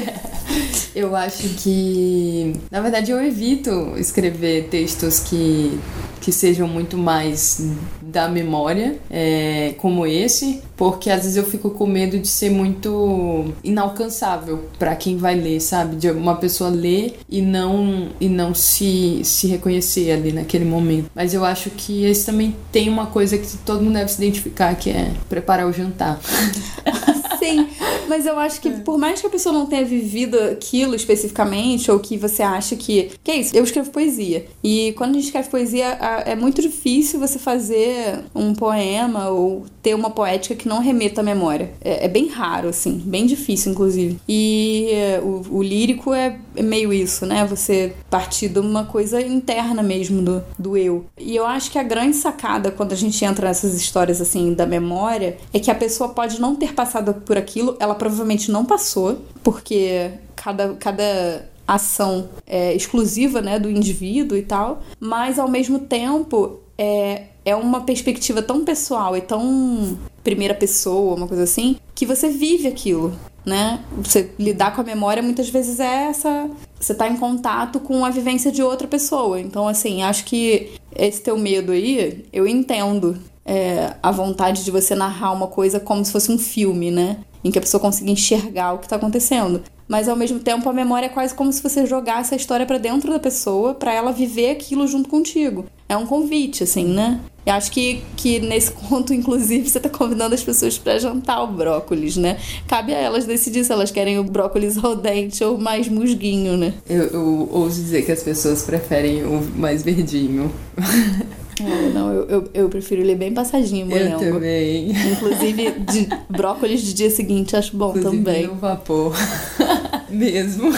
eu 0.95 1.17
acho 1.17 1.49
que, 1.61 2.55
na 2.71 2.81
verdade, 2.81 3.11
eu 3.11 3.23
evito 3.23 3.95
escrever 3.97 4.69
textos 4.69 5.21
que 5.21 5.79
que 6.25 6.33
sejam 6.33 6.67
muito 6.67 6.97
mais 6.97 7.61
da 8.01 8.27
memória, 8.29 8.97
é, 9.11 9.75
como 9.77 10.07
esse, 10.07 10.63
porque 10.75 11.11
às 11.11 11.21
vezes 11.21 11.37
eu 11.37 11.45
fico 11.45 11.69
com 11.69 11.87
medo 11.87 12.19
de 12.19 12.29
ser 12.29 12.49
muito 12.49 13.53
inalcançável 13.63 14.65
para 14.79 14.97
quem 14.97 15.19
vai 15.19 15.35
ler, 15.35 15.61
sabe? 15.61 15.97
De 15.97 16.11
uma 16.11 16.37
pessoa 16.37 16.71
ler 16.71 17.19
e 17.29 17.43
não 17.43 18.09
e 18.19 18.27
não 18.27 18.55
se, 18.55 19.21
se 19.23 19.49
reconhecer 19.49 20.13
ali 20.13 20.33
naquele 20.33 20.65
momento. 20.65 21.11
Mas 21.15 21.35
eu 21.35 21.45
acho 21.45 21.69
que 21.69 22.07
esse 22.07 22.25
também 22.25 22.57
tem 22.73 22.89
uma 22.89 23.05
coisa 23.05 23.37
que 23.37 23.59
todo 23.59 23.83
mundo 23.83 23.95
deve 23.95 24.11
se 24.11 24.17
identificar, 24.17 24.75
que 24.77 24.89
é 24.89 25.13
preparar 25.29 25.67
o 25.67 25.73
jantar. 25.75 26.19
Sim, 27.45 27.69
mas 28.09 28.27
eu 28.27 28.39
acho 28.39 28.61
que 28.61 28.71
por 28.71 28.99
mais 28.99 29.21
que 29.21 29.27
a 29.27 29.31
pessoa 29.31 29.53
não 29.53 29.67
tenha 29.67 29.85
vivido 29.85 30.39
aquilo 30.39 30.95
especificamente, 30.95 31.91
ou 31.91 31.99
que 31.99 32.17
você 32.17 32.43
acha 32.43 32.77
que. 32.77 33.11
Que 33.23 33.31
é 33.31 33.37
isso, 33.37 33.57
eu 33.57 33.65
escrevo 33.65 33.91
poesia. 33.91 34.47
E 34.63 34.95
quando 34.97 35.11
a 35.11 35.15
gente 35.15 35.27
escreve 35.27 35.49
poesia, 35.49 35.87
é 36.25 36.35
muito 36.35 36.63
difícil 36.63 37.21
você 37.21 37.39
fazer 37.39 38.21
um 38.35 38.55
poema 38.55 39.29
ou 39.29 39.65
ter 39.83 39.95
uma 39.95 40.11
poética 40.11 40.55
que 40.55 40.69
não 40.69 40.81
remeta 40.81 41.21
à 41.21 41.25
memória. 41.25 41.73
É, 41.81 42.07
é 42.07 42.09
bem 42.09 42.29
raro, 42.29 42.69
assim, 42.69 43.03
bem 43.05 43.27
difícil, 43.27 43.73
inclusive. 43.73 44.19
E 44.29 44.91
o, 45.23 45.59
o 45.59 45.63
lírico 45.63 46.15
é, 46.15 46.39
é 46.57 46.63
meio 46.63 46.93
isso, 46.93 47.27
né? 47.27 47.47
Você 47.47 47.93
partir 48.09 48.49
de 48.49 48.59
uma 48.59 48.85
coisa 48.85 49.21
interna 49.21 49.83
mesmo 49.83 50.23
do, 50.23 50.43
do 50.59 50.77
eu. 50.77 51.05
E 51.19 51.37
eu 51.37 51.47
acho 51.47 51.71
que 51.71 51.79
a 51.79 51.83
grande 51.83 52.17
sacada 52.17 52.71
quando 52.71 52.93
a 52.93 52.97
gente 52.97 53.23
entra 53.25 53.49
nessas 53.49 53.75
histórias 53.75 54.21
assim 54.21 54.55
da 54.55 54.65
memória 54.65 55.37
é 55.53 55.59
que 55.59 55.71
a 55.71 55.75
pessoa 55.75 56.09
pode 56.11 56.41
não 56.41 56.57
ter 56.57 56.73
passado 56.73 57.15
por 57.15 57.34
aquilo, 57.41 57.77
ela 57.81 57.95
provavelmente 57.95 58.51
não 58.51 58.65
passou, 58.65 59.23
porque 59.43 60.11
cada, 60.37 60.75
cada 60.75 61.49
ação 61.67 62.29
é 62.47 62.75
exclusiva 62.75 63.41
né, 63.41 63.59
do 63.59 63.71
indivíduo 63.71 64.37
e 64.37 64.43
tal, 64.43 64.83
mas 65.01 65.39
ao 65.39 65.49
mesmo 65.49 65.79
tempo 65.79 66.61
é, 66.77 67.25
é 67.45 67.55
uma 67.55 67.83
perspectiva 67.83 68.43
tão 68.43 68.65
pessoal 68.65 69.17
e 69.17 69.21
tão 69.21 69.99
primeira 70.23 70.55
pessoa, 70.55 71.17
uma 71.17 71.29
coisa 71.29 71.45
assim, 71.45 71.77
que 71.95 72.07
você 72.07 72.29
vive 72.29 72.67
aquilo, 72.67 73.15
né? 73.45 73.85
Você 73.99 74.31
lidar 74.39 74.75
com 74.75 74.81
a 74.81 74.85
memória 74.85 75.23
muitas 75.23 75.49
vezes 75.49 75.79
é 75.79 76.07
essa. 76.07 76.51
Você 76.81 76.95
tá 76.95 77.09
em 77.09 77.17
contato 77.17 77.79
com 77.79 78.05
a 78.05 78.11
vivência 78.11 78.51
de 78.51 78.63
outra 78.63 78.89
pessoa. 78.89 79.39
Então, 79.39 79.69
assim, 79.69 80.03
acho 80.03 80.25
que 80.25 80.73
esse 80.97 81.23
teu 81.23 81.37
medo 81.37 81.73
aí, 81.73 82.25
eu 82.33 82.47
entendo 82.47 83.19
é, 83.45 83.95
a 84.03 84.11
vontade 84.11 84.65
de 84.65 84.71
você 84.71 84.95
narrar 84.95 85.33
uma 85.33 85.47
coisa 85.47 85.79
como 85.79 86.05
se 86.05 86.13
fosse 86.13 86.31
um 86.33 86.39
filme, 86.39 86.91
né? 86.91 87.19
Em 87.43 87.51
que 87.51 87.59
a 87.59 87.63
pessoa 87.63 87.81
consiga 87.81 88.11
enxergar 88.11 88.73
o 88.73 88.79
que 88.79 88.87
está 88.87 88.97
acontecendo. 88.97 89.63
Mas 89.87 90.09
ao 90.09 90.17
mesmo 90.17 90.39
tempo 90.39 90.69
a 90.69 90.73
memória 90.73 91.07
é 91.07 91.11
quase 91.11 91.35
como 91.35 91.53
se 91.53 91.63
você 91.63 91.85
jogasse 91.87 92.33
a 92.33 92.37
história 92.37 92.65
para 92.65 92.79
dentro 92.79 93.13
da 93.13 93.19
pessoa 93.19 93.75
para 93.75 93.93
ela 93.93 94.13
viver 94.13 94.51
aquilo 94.51 94.87
junto 94.87 95.09
contigo. 95.09 95.67
É 95.87 95.97
um 95.97 96.07
convite, 96.07 96.65
assim, 96.65 96.87
né? 96.87 97.21
Eu 97.45 97.53
acho 97.53 97.71
que, 97.71 98.03
que 98.17 98.41
nesse 98.41 98.73
conto, 98.89 99.13
inclusive, 99.13 99.69
você 99.69 99.77
está 99.77 99.91
convidando 99.91 100.35
as 100.35 100.43
pessoas 100.43 100.79
para 100.79 100.99
jantar 100.99 101.43
o 101.43 101.49
brócolis, 101.49 102.17
né? 102.17 102.39
Cabe 102.67 102.95
a 102.95 102.99
elas 102.99 103.27
decidir 103.27 103.65
se 103.65 103.73
elas 103.73 103.91
querem 103.91 104.19
o 104.19 104.25
brócolis 104.25 104.79
ao 104.83 104.97
dente 104.97 105.45
ou 105.45 105.59
mais 105.59 105.87
musguinho, 105.87 106.57
né? 106.57 106.73
Eu, 106.89 107.05
eu 107.09 107.49
ouso 107.53 107.83
dizer 107.83 108.07
que 108.07 108.13
as 108.13 108.23
pessoas 108.23 108.63
preferem 108.63 109.25
o 109.25 109.43
mais 109.55 109.83
verdinho. 109.83 110.51
Não, 111.93 112.13
eu, 112.13 112.29
eu, 112.29 112.51
eu, 112.55 112.69
prefiro 112.69 113.01
ele 113.01 113.15
bem 113.15 113.33
passadinho, 113.33 113.87
morango. 113.87 114.25
Eu 114.25 114.35
também. 114.35 114.91
Inclusive, 114.91 115.71
de 115.81 116.09
brócolis 116.29 116.83
de 116.83 116.95
dia 116.95 117.11
seguinte, 117.11 117.57
acho 117.57 117.77
bom 117.77 117.91
Inclusive 117.91 118.25
também. 118.25 118.47
no 118.47 118.55
vapor. 118.55 119.15
Mesmo. 120.11 120.73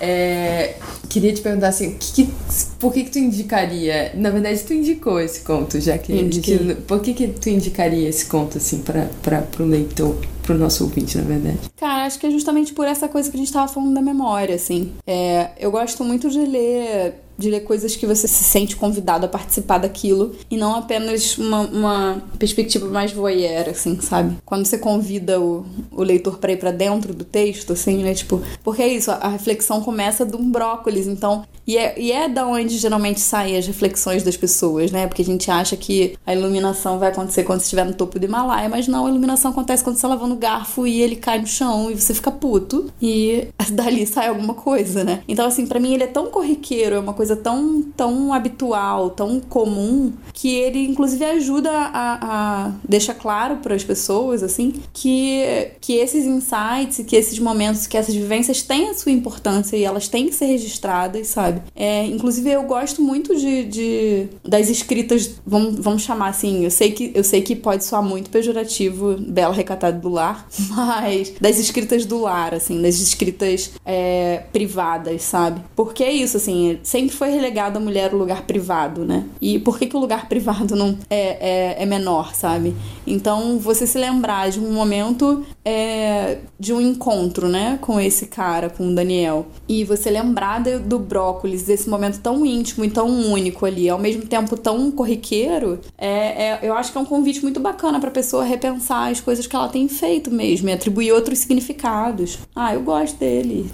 É, 0.00 0.76
queria 1.08 1.32
te 1.32 1.40
perguntar 1.40 1.68
assim, 1.68 1.96
que 1.98 2.24
que, 2.24 2.32
por 2.78 2.92
que 2.92 3.04
que 3.04 3.10
tu 3.10 3.18
indicaria? 3.18 4.12
Na 4.14 4.30
verdade, 4.30 4.62
tu 4.64 4.74
indicou 4.74 5.20
esse 5.20 5.40
conto, 5.40 5.80
já 5.80 5.96
que 5.96 6.12
Indiquei. 6.12 6.58
por 6.86 7.00
que 7.00 7.14
que 7.14 7.28
tu 7.28 7.48
indicaria 7.48 8.08
esse 8.08 8.26
conto 8.26 8.58
assim 8.58 8.82
para 8.82 9.42
pro 9.42 9.64
leitor, 9.64 10.16
pro 10.42 10.58
nosso 10.58 10.84
ouvinte, 10.84 11.16
na 11.16 11.24
verdade? 11.24 11.58
Cara, 11.76 12.04
acho 12.04 12.18
que 12.18 12.26
é 12.26 12.30
justamente 12.30 12.74
por 12.74 12.86
essa 12.86 13.08
coisa 13.08 13.30
que 13.30 13.36
a 13.36 13.40
gente 13.40 13.52
tava 13.52 13.72
falando 13.72 13.94
da 13.94 14.02
memória, 14.02 14.54
assim. 14.54 14.92
É, 15.06 15.50
eu 15.58 15.70
gosto 15.70 16.04
muito 16.04 16.28
de 16.28 16.40
ler 16.40 17.14
de 17.36 17.50
ler 17.50 17.60
coisas 17.60 17.96
que 17.96 18.06
você 18.06 18.26
se 18.26 18.44
sente 18.44 18.76
convidado 18.76 19.26
a 19.26 19.28
participar 19.28 19.78
daquilo 19.78 20.32
e 20.50 20.56
não 20.56 20.74
apenas 20.76 21.36
uma, 21.38 21.60
uma 21.60 22.22
perspectiva 22.38 22.86
mais 22.86 23.12
voyeur, 23.12 23.68
assim, 23.68 24.00
sabe? 24.00 24.36
Quando 24.44 24.64
você 24.64 24.78
convida 24.78 25.40
o, 25.40 25.64
o 25.90 26.02
leitor 26.02 26.38
para 26.38 26.52
ir 26.52 26.56
para 26.56 26.70
dentro 26.70 27.14
do 27.14 27.24
texto, 27.24 27.72
assim, 27.72 28.02
né? 28.02 28.14
Tipo, 28.14 28.42
porque 28.62 28.82
é 28.82 28.88
isso, 28.88 29.10
a, 29.10 29.28
reflexão 29.28 29.80
começa 29.80 30.24
de 30.24 30.36
um 30.36 30.50
brócolis, 30.50 31.06
então. 31.06 31.44
E 31.66 31.78
é, 31.78 31.98
e 31.98 32.12
é 32.12 32.28
da 32.28 32.46
onde 32.46 32.76
geralmente 32.76 33.20
saem 33.20 33.56
as 33.56 33.66
reflexões 33.66 34.22
das 34.22 34.36
pessoas, 34.36 34.90
né? 34.90 35.06
Porque 35.06 35.22
a 35.22 35.24
gente 35.24 35.50
acha 35.50 35.76
que 35.76 36.16
a 36.26 36.34
iluminação 36.34 36.98
vai 36.98 37.08
acontecer 37.08 37.42
quando 37.44 37.60
você 37.60 37.64
estiver 37.64 37.84
no 37.84 37.94
topo 37.94 38.18
do 38.18 38.26
Himalaia, 38.26 38.68
mas 38.68 38.86
não, 38.86 39.06
a 39.06 39.08
iluminação 39.08 39.50
acontece 39.50 39.82
quando 39.82 39.96
você 39.96 40.02
tá 40.02 40.08
lavando 40.08 40.34
o 40.34 40.38
garfo 40.38 40.86
e 40.86 41.00
ele 41.00 41.16
cai 41.16 41.40
no 41.40 41.46
chão 41.46 41.90
e 41.90 41.94
você 41.94 42.12
fica 42.12 42.30
puto 42.30 42.92
e 43.00 43.48
dali 43.72 44.06
sai 44.06 44.28
alguma 44.28 44.54
coisa, 44.54 45.04
né? 45.04 45.22
Então, 45.26 45.46
assim, 45.46 45.66
para 45.66 45.80
mim 45.80 45.94
ele 45.94 46.04
é 46.04 46.08
tão 46.08 46.26
corriqueiro, 46.26 46.96
é 46.96 46.98
uma 46.98 47.14
coisa 47.14 47.23
tão, 47.36 47.82
tão 47.96 48.32
habitual, 48.32 49.10
tão 49.10 49.40
comum, 49.40 50.12
que 50.32 50.54
ele 50.54 50.84
inclusive 50.84 51.24
ajuda 51.24 51.70
a, 51.70 52.18
a 52.22 52.72
deixar 52.86 53.14
claro 53.14 53.56
para 53.56 53.74
as 53.74 53.84
pessoas, 53.84 54.42
assim, 54.42 54.74
que, 54.92 55.70
que 55.80 55.94
esses 55.94 56.24
insights, 56.24 57.04
que 57.06 57.16
esses 57.16 57.38
momentos, 57.38 57.86
que 57.86 57.96
essas 57.96 58.14
vivências 58.14 58.62
têm 58.62 58.90
a 58.90 58.94
sua 58.94 59.12
importância 59.12 59.76
e 59.76 59.84
elas 59.84 60.08
têm 60.08 60.26
que 60.26 60.34
ser 60.34 60.46
registradas, 60.46 61.28
sabe? 61.28 61.62
É, 61.74 62.04
inclusive, 62.06 62.50
eu 62.50 62.62
gosto 62.64 63.00
muito 63.00 63.36
de, 63.36 63.64
de 63.64 64.28
das 64.44 64.68
escritas, 64.68 65.30
vamos, 65.46 65.78
vamos 65.78 66.02
chamar 66.02 66.28
assim, 66.28 66.64
eu 66.64 66.70
sei, 66.70 66.92
que, 66.92 67.12
eu 67.14 67.24
sei 67.24 67.42
que 67.42 67.54
pode 67.56 67.84
soar 67.84 68.02
muito 68.02 68.30
pejorativo, 68.30 69.16
bela 69.18 69.54
recatada 69.54 69.98
do 69.98 70.08
lar, 70.08 70.48
mas 70.70 71.32
das 71.40 71.58
escritas 71.58 72.04
do 72.04 72.20
lar, 72.20 72.54
assim, 72.54 72.82
das 72.82 72.96
escritas 72.96 73.72
é, 73.84 74.42
privadas, 74.52 75.22
sabe? 75.22 75.60
Porque 75.76 76.02
é 76.02 76.12
isso, 76.12 76.36
assim, 76.36 76.78
sempre 76.82 77.13
foi 77.14 77.30
relegado 77.30 77.76
a 77.76 77.80
mulher 77.80 78.12
o 78.14 78.16
lugar 78.16 78.42
privado, 78.42 79.04
né? 79.04 79.24
E 79.40 79.58
por 79.58 79.78
que, 79.78 79.86
que 79.86 79.96
o 79.96 80.00
lugar 80.00 80.26
privado 80.28 80.76
não 80.76 80.98
é, 81.08 81.76
é, 81.78 81.82
é 81.82 81.86
menor, 81.86 82.34
sabe? 82.34 82.74
Então, 83.06 83.58
você 83.58 83.86
se 83.86 83.98
lembrar 83.98 84.50
de 84.50 84.60
um 84.60 84.72
momento 84.72 85.44
é, 85.64 86.38
de 86.58 86.72
um 86.72 86.80
encontro, 86.80 87.48
né, 87.48 87.78
com 87.80 88.00
esse 88.00 88.26
cara, 88.26 88.68
com 88.68 88.88
o 88.88 88.94
Daniel, 88.94 89.46
e 89.68 89.84
você 89.84 90.10
lembrar 90.10 90.62
de, 90.62 90.78
do 90.78 90.98
brócolis, 90.98 91.62
desse 91.64 91.88
momento 91.88 92.20
tão 92.20 92.44
íntimo 92.44 92.84
e 92.84 92.90
tão 92.90 93.08
único 93.08 93.64
ali, 93.64 93.88
ao 93.88 93.98
mesmo 93.98 94.22
tempo 94.22 94.56
tão 94.56 94.90
corriqueiro, 94.90 95.80
é, 95.96 96.44
é 96.44 96.58
eu 96.62 96.74
acho 96.74 96.92
que 96.92 96.98
é 96.98 97.00
um 97.00 97.04
convite 97.04 97.42
muito 97.42 97.60
bacana 97.60 98.00
pra 98.00 98.10
pessoa 98.10 98.44
repensar 98.44 99.10
as 99.10 99.20
coisas 99.20 99.46
que 99.46 99.56
ela 99.56 99.68
tem 99.68 99.88
feito 99.88 100.30
mesmo 100.30 100.68
e 100.68 100.72
atribuir 100.72 101.12
outros 101.12 101.38
significados. 101.38 102.38
Ah, 102.54 102.74
eu 102.74 102.82
gosto 102.82 103.18
dele. 103.18 103.70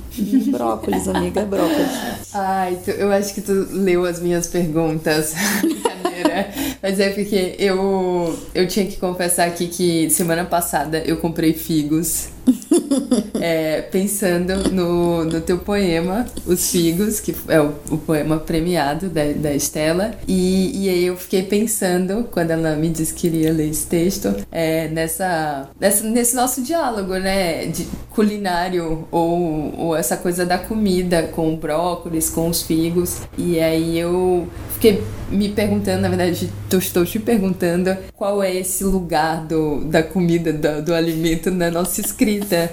brócolis, 0.48 1.06
amiga, 1.08 1.44
brócolis. 1.44 2.34
Ai, 2.34 2.78
tu, 2.84 2.90
eu 2.90 3.10
acho 3.12 3.34
que 3.34 3.40
tu 3.40 3.52
leu 3.70 4.04
as 4.04 4.20
minhas 4.20 4.46
perguntas. 4.46 5.34
Brincadeira. 5.62 6.50
Mas 6.82 6.98
é 6.98 7.10
porque 7.10 7.56
eu, 7.58 8.38
eu 8.54 8.66
tinha 8.66 8.86
que 8.86 8.96
confessar 8.96 9.46
aqui 9.46 9.66
que 9.68 10.08
semana 10.08 10.44
passada 10.44 11.02
eu 11.04 11.18
comprei 11.18 11.52
figos. 11.52 12.28
é, 13.40 13.82
pensando 13.82 14.70
no, 14.70 15.24
no 15.24 15.40
teu 15.40 15.58
poema, 15.58 16.26
Os 16.46 16.70
Figos, 16.70 17.20
que 17.20 17.34
é 17.48 17.60
o, 17.60 17.74
o 17.90 17.98
poema 17.98 18.38
premiado 18.38 19.08
da, 19.08 19.24
da 19.32 19.54
Estela. 19.54 20.12
E, 20.26 20.84
e 20.84 20.88
aí 20.88 21.04
eu 21.06 21.16
fiquei 21.16 21.42
pensando, 21.42 22.28
quando 22.30 22.50
ela 22.50 22.76
me 22.76 22.88
disse 22.88 23.14
que 23.14 23.26
iria 23.26 23.52
ler 23.52 23.70
esse 23.70 23.86
texto, 23.86 24.34
é, 24.50 24.88
nessa, 24.88 25.68
nessa, 25.78 26.04
nesse 26.04 26.34
nosso 26.34 26.62
diálogo, 26.62 27.14
né? 27.14 27.66
De 27.66 27.86
culinário 28.10 29.06
ou, 29.10 29.74
ou 29.78 29.96
essa 29.96 30.16
coisa 30.16 30.44
da 30.44 30.58
comida 30.58 31.24
com 31.24 31.54
o 31.54 31.56
brócolis, 31.56 32.28
com 32.30 32.48
os 32.48 32.62
figos. 32.62 33.18
E 33.38 33.58
aí 33.60 33.98
eu 33.98 34.48
fiquei 34.74 35.02
me 35.30 35.48
perguntando, 35.48 36.02
na 36.02 36.08
verdade, 36.08 36.50
estou 36.72 37.04
te 37.04 37.18
perguntando 37.18 37.96
qual 38.14 38.42
é 38.42 38.54
esse 38.54 38.82
lugar 38.84 39.46
do, 39.46 39.84
da 39.84 40.02
comida, 40.02 40.52
do, 40.52 40.82
do 40.82 40.94
alimento 40.94 41.50
na 41.50 41.70
nossa 41.70 42.00
escrita 42.00 42.29
escrita. 42.30 42.70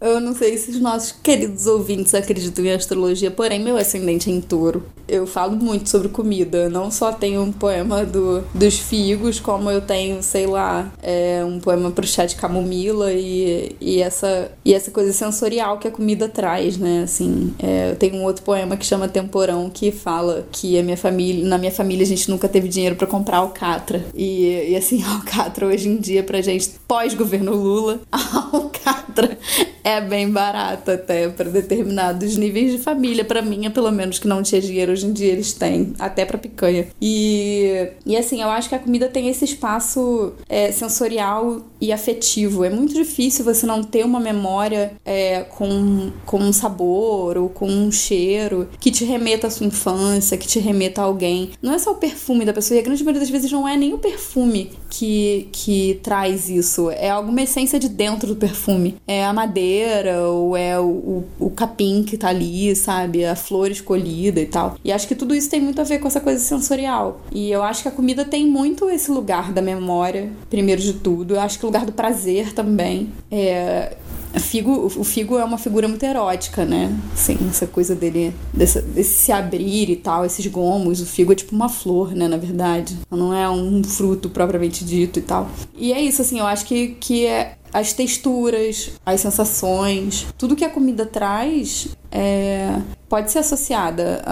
Eu 0.00 0.20
não 0.20 0.34
sei 0.34 0.56
se 0.56 0.70
os 0.70 0.80
nossos 0.80 1.12
queridos 1.12 1.66
ouvintes 1.66 2.14
acreditam 2.14 2.64
em 2.64 2.72
astrologia, 2.72 3.30
porém, 3.30 3.60
meu 3.60 3.76
ascendente 3.76 4.30
é 4.30 4.32
em 4.32 4.40
touro. 4.40 4.84
Eu 5.08 5.26
falo 5.26 5.56
muito 5.56 5.88
sobre 5.88 6.08
comida. 6.08 6.68
Não 6.68 6.90
só 6.90 7.12
tenho 7.12 7.42
um 7.42 7.52
poema 7.52 8.04
do, 8.04 8.42
dos 8.54 8.78
figos, 8.78 9.40
como 9.40 9.70
eu 9.70 9.80
tenho, 9.80 10.22
sei 10.22 10.46
lá, 10.46 10.90
é, 11.02 11.44
um 11.44 11.58
poema 11.58 11.90
pro 11.90 12.06
chá 12.06 12.24
de 12.24 12.36
camomila 12.36 13.12
e, 13.12 13.74
e, 13.80 14.00
essa, 14.00 14.52
e 14.64 14.72
essa 14.72 14.90
coisa 14.90 15.12
sensorial 15.12 15.78
que 15.78 15.88
a 15.88 15.90
comida 15.90 16.28
traz, 16.28 16.78
né? 16.78 17.02
Assim, 17.02 17.52
é, 17.58 17.90
eu 17.90 17.96
tenho 17.96 18.16
um 18.16 18.24
outro 18.24 18.44
poema 18.44 18.76
que 18.76 18.86
chama 18.86 19.08
Temporão, 19.08 19.68
que 19.68 19.90
fala 19.90 20.46
que 20.52 20.78
a 20.78 20.82
minha 20.82 20.96
família, 20.96 21.44
na 21.44 21.58
minha 21.58 21.72
família 21.72 22.04
a 22.04 22.08
gente 22.08 22.30
nunca 22.30 22.48
teve 22.48 22.68
dinheiro 22.68 22.94
para 22.94 23.06
comprar 23.06 23.38
alcatra. 23.38 24.04
E, 24.14 24.70
e 24.70 24.76
assim, 24.76 25.02
alcatra 25.10 25.66
hoje 25.66 25.88
em 25.88 25.96
dia 25.96 26.22
pra 26.22 26.40
gente, 26.40 26.70
pós-governo 26.86 27.52
Lula, 27.52 28.00
a 28.12 28.50
alcatra 28.54 29.39
é 29.82 30.00
bem 30.00 30.30
barato 30.30 30.90
até 30.90 31.28
para 31.28 31.48
determinados 31.48 32.36
níveis 32.36 32.72
de 32.72 32.78
família. 32.78 33.24
Para 33.24 33.40
é 33.40 33.70
pelo 33.70 33.90
menos 33.90 34.18
que 34.18 34.28
não 34.28 34.42
tinha 34.42 34.60
dinheiro, 34.60 34.92
hoje 34.92 35.06
em 35.06 35.12
dia 35.12 35.32
eles 35.32 35.52
têm, 35.52 35.94
até 35.98 36.24
para 36.24 36.38
picanha. 36.38 36.86
E, 37.00 37.88
e 38.04 38.16
assim, 38.16 38.42
eu 38.42 38.48
acho 38.48 38.68
que 38.68 38.74
a 38.74 38.78
comida 38.78 39.08
tem 39.08 39.28
esse 39.28 39.44
espaço 39.44 40.34
é, 40.48 40.70
sensorial 40.72 41.62
e 41.80 41.92
afetivo. 41.92 42.64
É 42.64 42.70
muito 42.70 42.94
difícil 42.94 43.44
você 43.44 43.66
não 43.66 43.82
ter 43.82 44.04
uma 44.04 44.20
memória 44.20 44.92
é, 45.04 45.42
com, 45.42 46.10
com 46.26 46.38
um 46.38 46.52
sabor 46.52 47.38
ou 47.38 47.48
com 47.48 47.66
um 47.66 47.90
cheiro 47.90 48.68
que 48.78 48.90
te 48.90 49.04
remeta 49.04 49.46
à 49.46 49.50
sua 49.50 49.66
infância, 49.66 50.36
que 50.36 50.46
te 50.46 50.58
remeta 50.58 51.00
a 51.00 51.04
alguém. 51.04 51.50
Não 51.62 51.72
é 51.72 51.78
só 51.78 51.92
o 51.92 51.96
perfume 51.96 52.44
da 52.44 52.52
pessoa, 52.52 52.76
e 52.76 52.80
a 52.80 52.84
grande 52.84 53.02
maioria 53.02 53.20
das 53.20 53.30
vezes 53.30 53.50
não 53.50 53.66
é 53.66 53.76
nem 53.76 53.94
o 53.94 53.98
perfume 53.98 54.72
que, 54.88 55.48
que 55.52 56.00
traz 56.02 56.48
isso, 56.48 56.90
é 56.90 57.10
alguma 57.10 57.42
essência 57.42 57.78
de 57.78 57.88
dentro 57.88 58.28
do 58.28 58.36
perfume. 58.36 58.96
É 59.06 59.24
a 59.24 59.32
madeira, 59.32 60.22
ou 60.22 60.56
é 60.56 60.78
o, 60.78 60.84
o, 60.84 61.24
o 61.38 61.50
capim 61.50 62.02
que 62.02 62.16
tá 62.16 62.28
ali, 62.28 62.74
sabe? 62.74 63.24
A 63.24 63.36
flor 63.36 63.70
escolhida 63.70 64.40
e 64.40 64.46
tal. 64.46 64.76
E 64.84 64.92
acho 64.92 65.06
que 65.06 65.14
tudo 65.14 65.34
isso 65.34 65.48
tem 65.48 65.60
muito 65.60 65.80
a 65.80 65.84
ver 65.84 65.98
com 65.98 66.08
essa 66.08 66.20
coisa 66.20 66.40
sensorial. 66.40 67.20
E 67.32 67.50
eu 67.50 67.62
acho 67.62 67.82
que 67.82 67.88
a 67.88 67.92
comida 67.92 68.24
tem 68.24 68.46
muito 68.46 68.90
esse 68.90 69.10
lugar 69.10 69.52
da 69.52 69.62
memória, 69.62 70.30
primeiro 70.48 70.80
de 70.82 70.94
tudo. 70.94 71.34
Eu 71.34 71.40
acho 71.40 71.58
que 71.58 71.66
lugar 71.70 71.86
do 71.86 71.92
prazer 71.92 72.52
também. 72.52 73.12
É, 73.30 73.96
Figo, 74.38 74.86
o 74.86 75.04
Figo 75.04 75.38
é 75.38 75.44
uma 75.44 75.58
figura 75.58 75.88
muito 75.88 76.04
erótica, 76.04 76.64
né? 76.64 76.92
Assim, 77.12 77.36
essa 77.48 77.66
coisa 77.66 77.94
dele, 77.94 78.34
desse, 78.52 78.80
desse, 78.82 79.14
se 79.14 79.32
abrir 79.32 79.90
e 79.90 79.96
tal, 79.96 80.24
esses 80.24 80.46
gomos. 80.46 81.00
O 81.00 81.06
Figo 81.06 81.32
é 81.32 81.34
tipo 81.34 81.54
uma 81.54 81.68
flor, 81.68 82.14
né? 82.14 82.28
Na 82.28 82.36
verdade. 82.36 82.96
Não 83.10 83.34
é 83.34 83.48
um 83.50 83.82
fruto 83.82 84.28
propriamente 84.28 84.84
dito 84.84 85.18
e 85.18 85.22
tal. 85.22 85.48
E 85.76 85.92
é 85.92 86.00
isso, 86.00 86.22
assim, 86.22 86.38
eu 86.38 86.46
acho 86.46 86.64
que, 86.64 86.88
que 87.00 87.26
é 87.26 87.54
as 87.72 87.92
texturas, 87.92 88.92
as 89.04 89.20
sensações, 89.20 90.26
tudo 90.36 90.56
que 90.56 90.64
a 90.64 90.70
comida 90.70 91.06
traz 91.06 91.88
é, 92.10 92.80
pode 93.08 93.30
ser 93.30 93.38
associada 93.40 94.22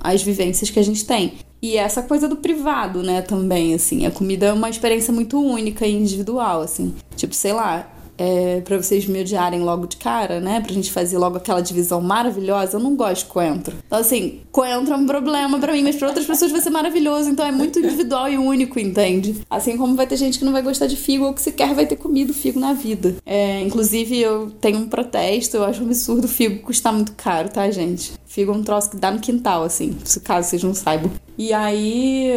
às 0.00 0.22
vivências 0.22 0.70
que 0.70 0.78
a 0.78 0.82
gente 0.82 1.04
tem. 1.04 1.34
E 1.60 1.76
essa 1.76 2.02
coisa 2.02 2.28
do 2.28 2.36
privado, 2.36 3.02
né, 3.02 3.20
também, 3.20 3.74
assim. 3.74 4.06
A 4.06 4.10
comida 4.10 4.46
é 4.46 4.52
uma 4.52 4.70
experiência 4.70 5.12
muito 5.12 5.40
única 5.40 5.86
e 5.86 5.92
individual, 5.92 6.60
assim. 6.62 6.94
Tipo, 7.16 7.34
sei 7.34 7.52
lá, 7.52 7.90
é, 8.18 8.60
para 8.60 8.76
vocês 8.76 9.06
me 9.06 9.20
odiarem 9.20 9.60
logo 9.60 9.86
de 9.86 9.96
cara, 9.96 10.40
né? 10.40 10.60
Pra 10.60 10.72
gente 10.72 10.90
fazer 10.90 11.16
logo 11.16 11.36
aquela 11.36 11.60
divisão 11.60 12.00
maravilhosa, 12.00 12.76
eu 12.76 12.80
não 12.80 12.96
gosto 12.96 13.24
de 13.24 13.30
coentro. 13.30 13.76
Então, 13.86 13.98
assim, 13.98 14.40
coentro 14.50 14.92
é 14.92 14.96
um 14.96 15.06
problema 15.06 15.58
para 15.58 15.72
mim, 15.72 15.82
mas 15.82 15.96
para 15.96 16.08
outras 16.08 16.26
pessoas 16.26 16.50
vai 16.50 16.60
ser 16.60 16.70
maravilhoso. 16.70 17.30
Então 17.30 17.46
é 17.46 17.52
muito 17.52 17.78
individual 17.78 18.28
e 18.28 18.36
único, 18.36 18.80
entende? 18.80 19.36
Assim 19.48 19.76
como 19.76 19.94
vai 19.94 20.06
ter 20.06 20.16
gente 20.16 20.38
que 20.38 20.44
não 20.44 20.52
vai 20.52 20.62
gostar 20.62 20.86
de 20.86 20.96
figo 20.96 21.24
ou 21.24 21.32
que 21.32 21.40
sequer 21.40 21.74
vai 21.74 21.86
ter 21.86 21.96
comido 21.96 22.34
figo 22.34 22.58
na 22.58 22.72
vida. 22.72 23.14
É, 23.24 23.60
inclusive, 23.62 24.18
eu 24.18 24.50
tenho 24.60 24.78
um 24.78 24.88
protesto, 24.88 25.56
eu 25.56 25.64
acho 25.64 25.82
um 25.82 25.86
absurdo 25.86 26.24
o 26.24 26.28
figo 26.28 26.60
custar 26.62 26.92
muito 26.92 27.12
caro, 27.12 27.48
tá, 27.48 27.70
gente? 27.70 28.12
Figo 28.26 28.52
é 28.52 28.54
um 28.54 28.62
troço 28.62 28.90
que 28.90 28.96
dá 28.96 29.10
no 29.10 29.20
quintal, 29.20 29.62
assim, 29.62 29.96
caso 30.24 30.48
vocês 30.48 30.62
não 30.62 30.74
saibam. 30.74 31.10
E 31.36 31.52
aí, 31.52 32.32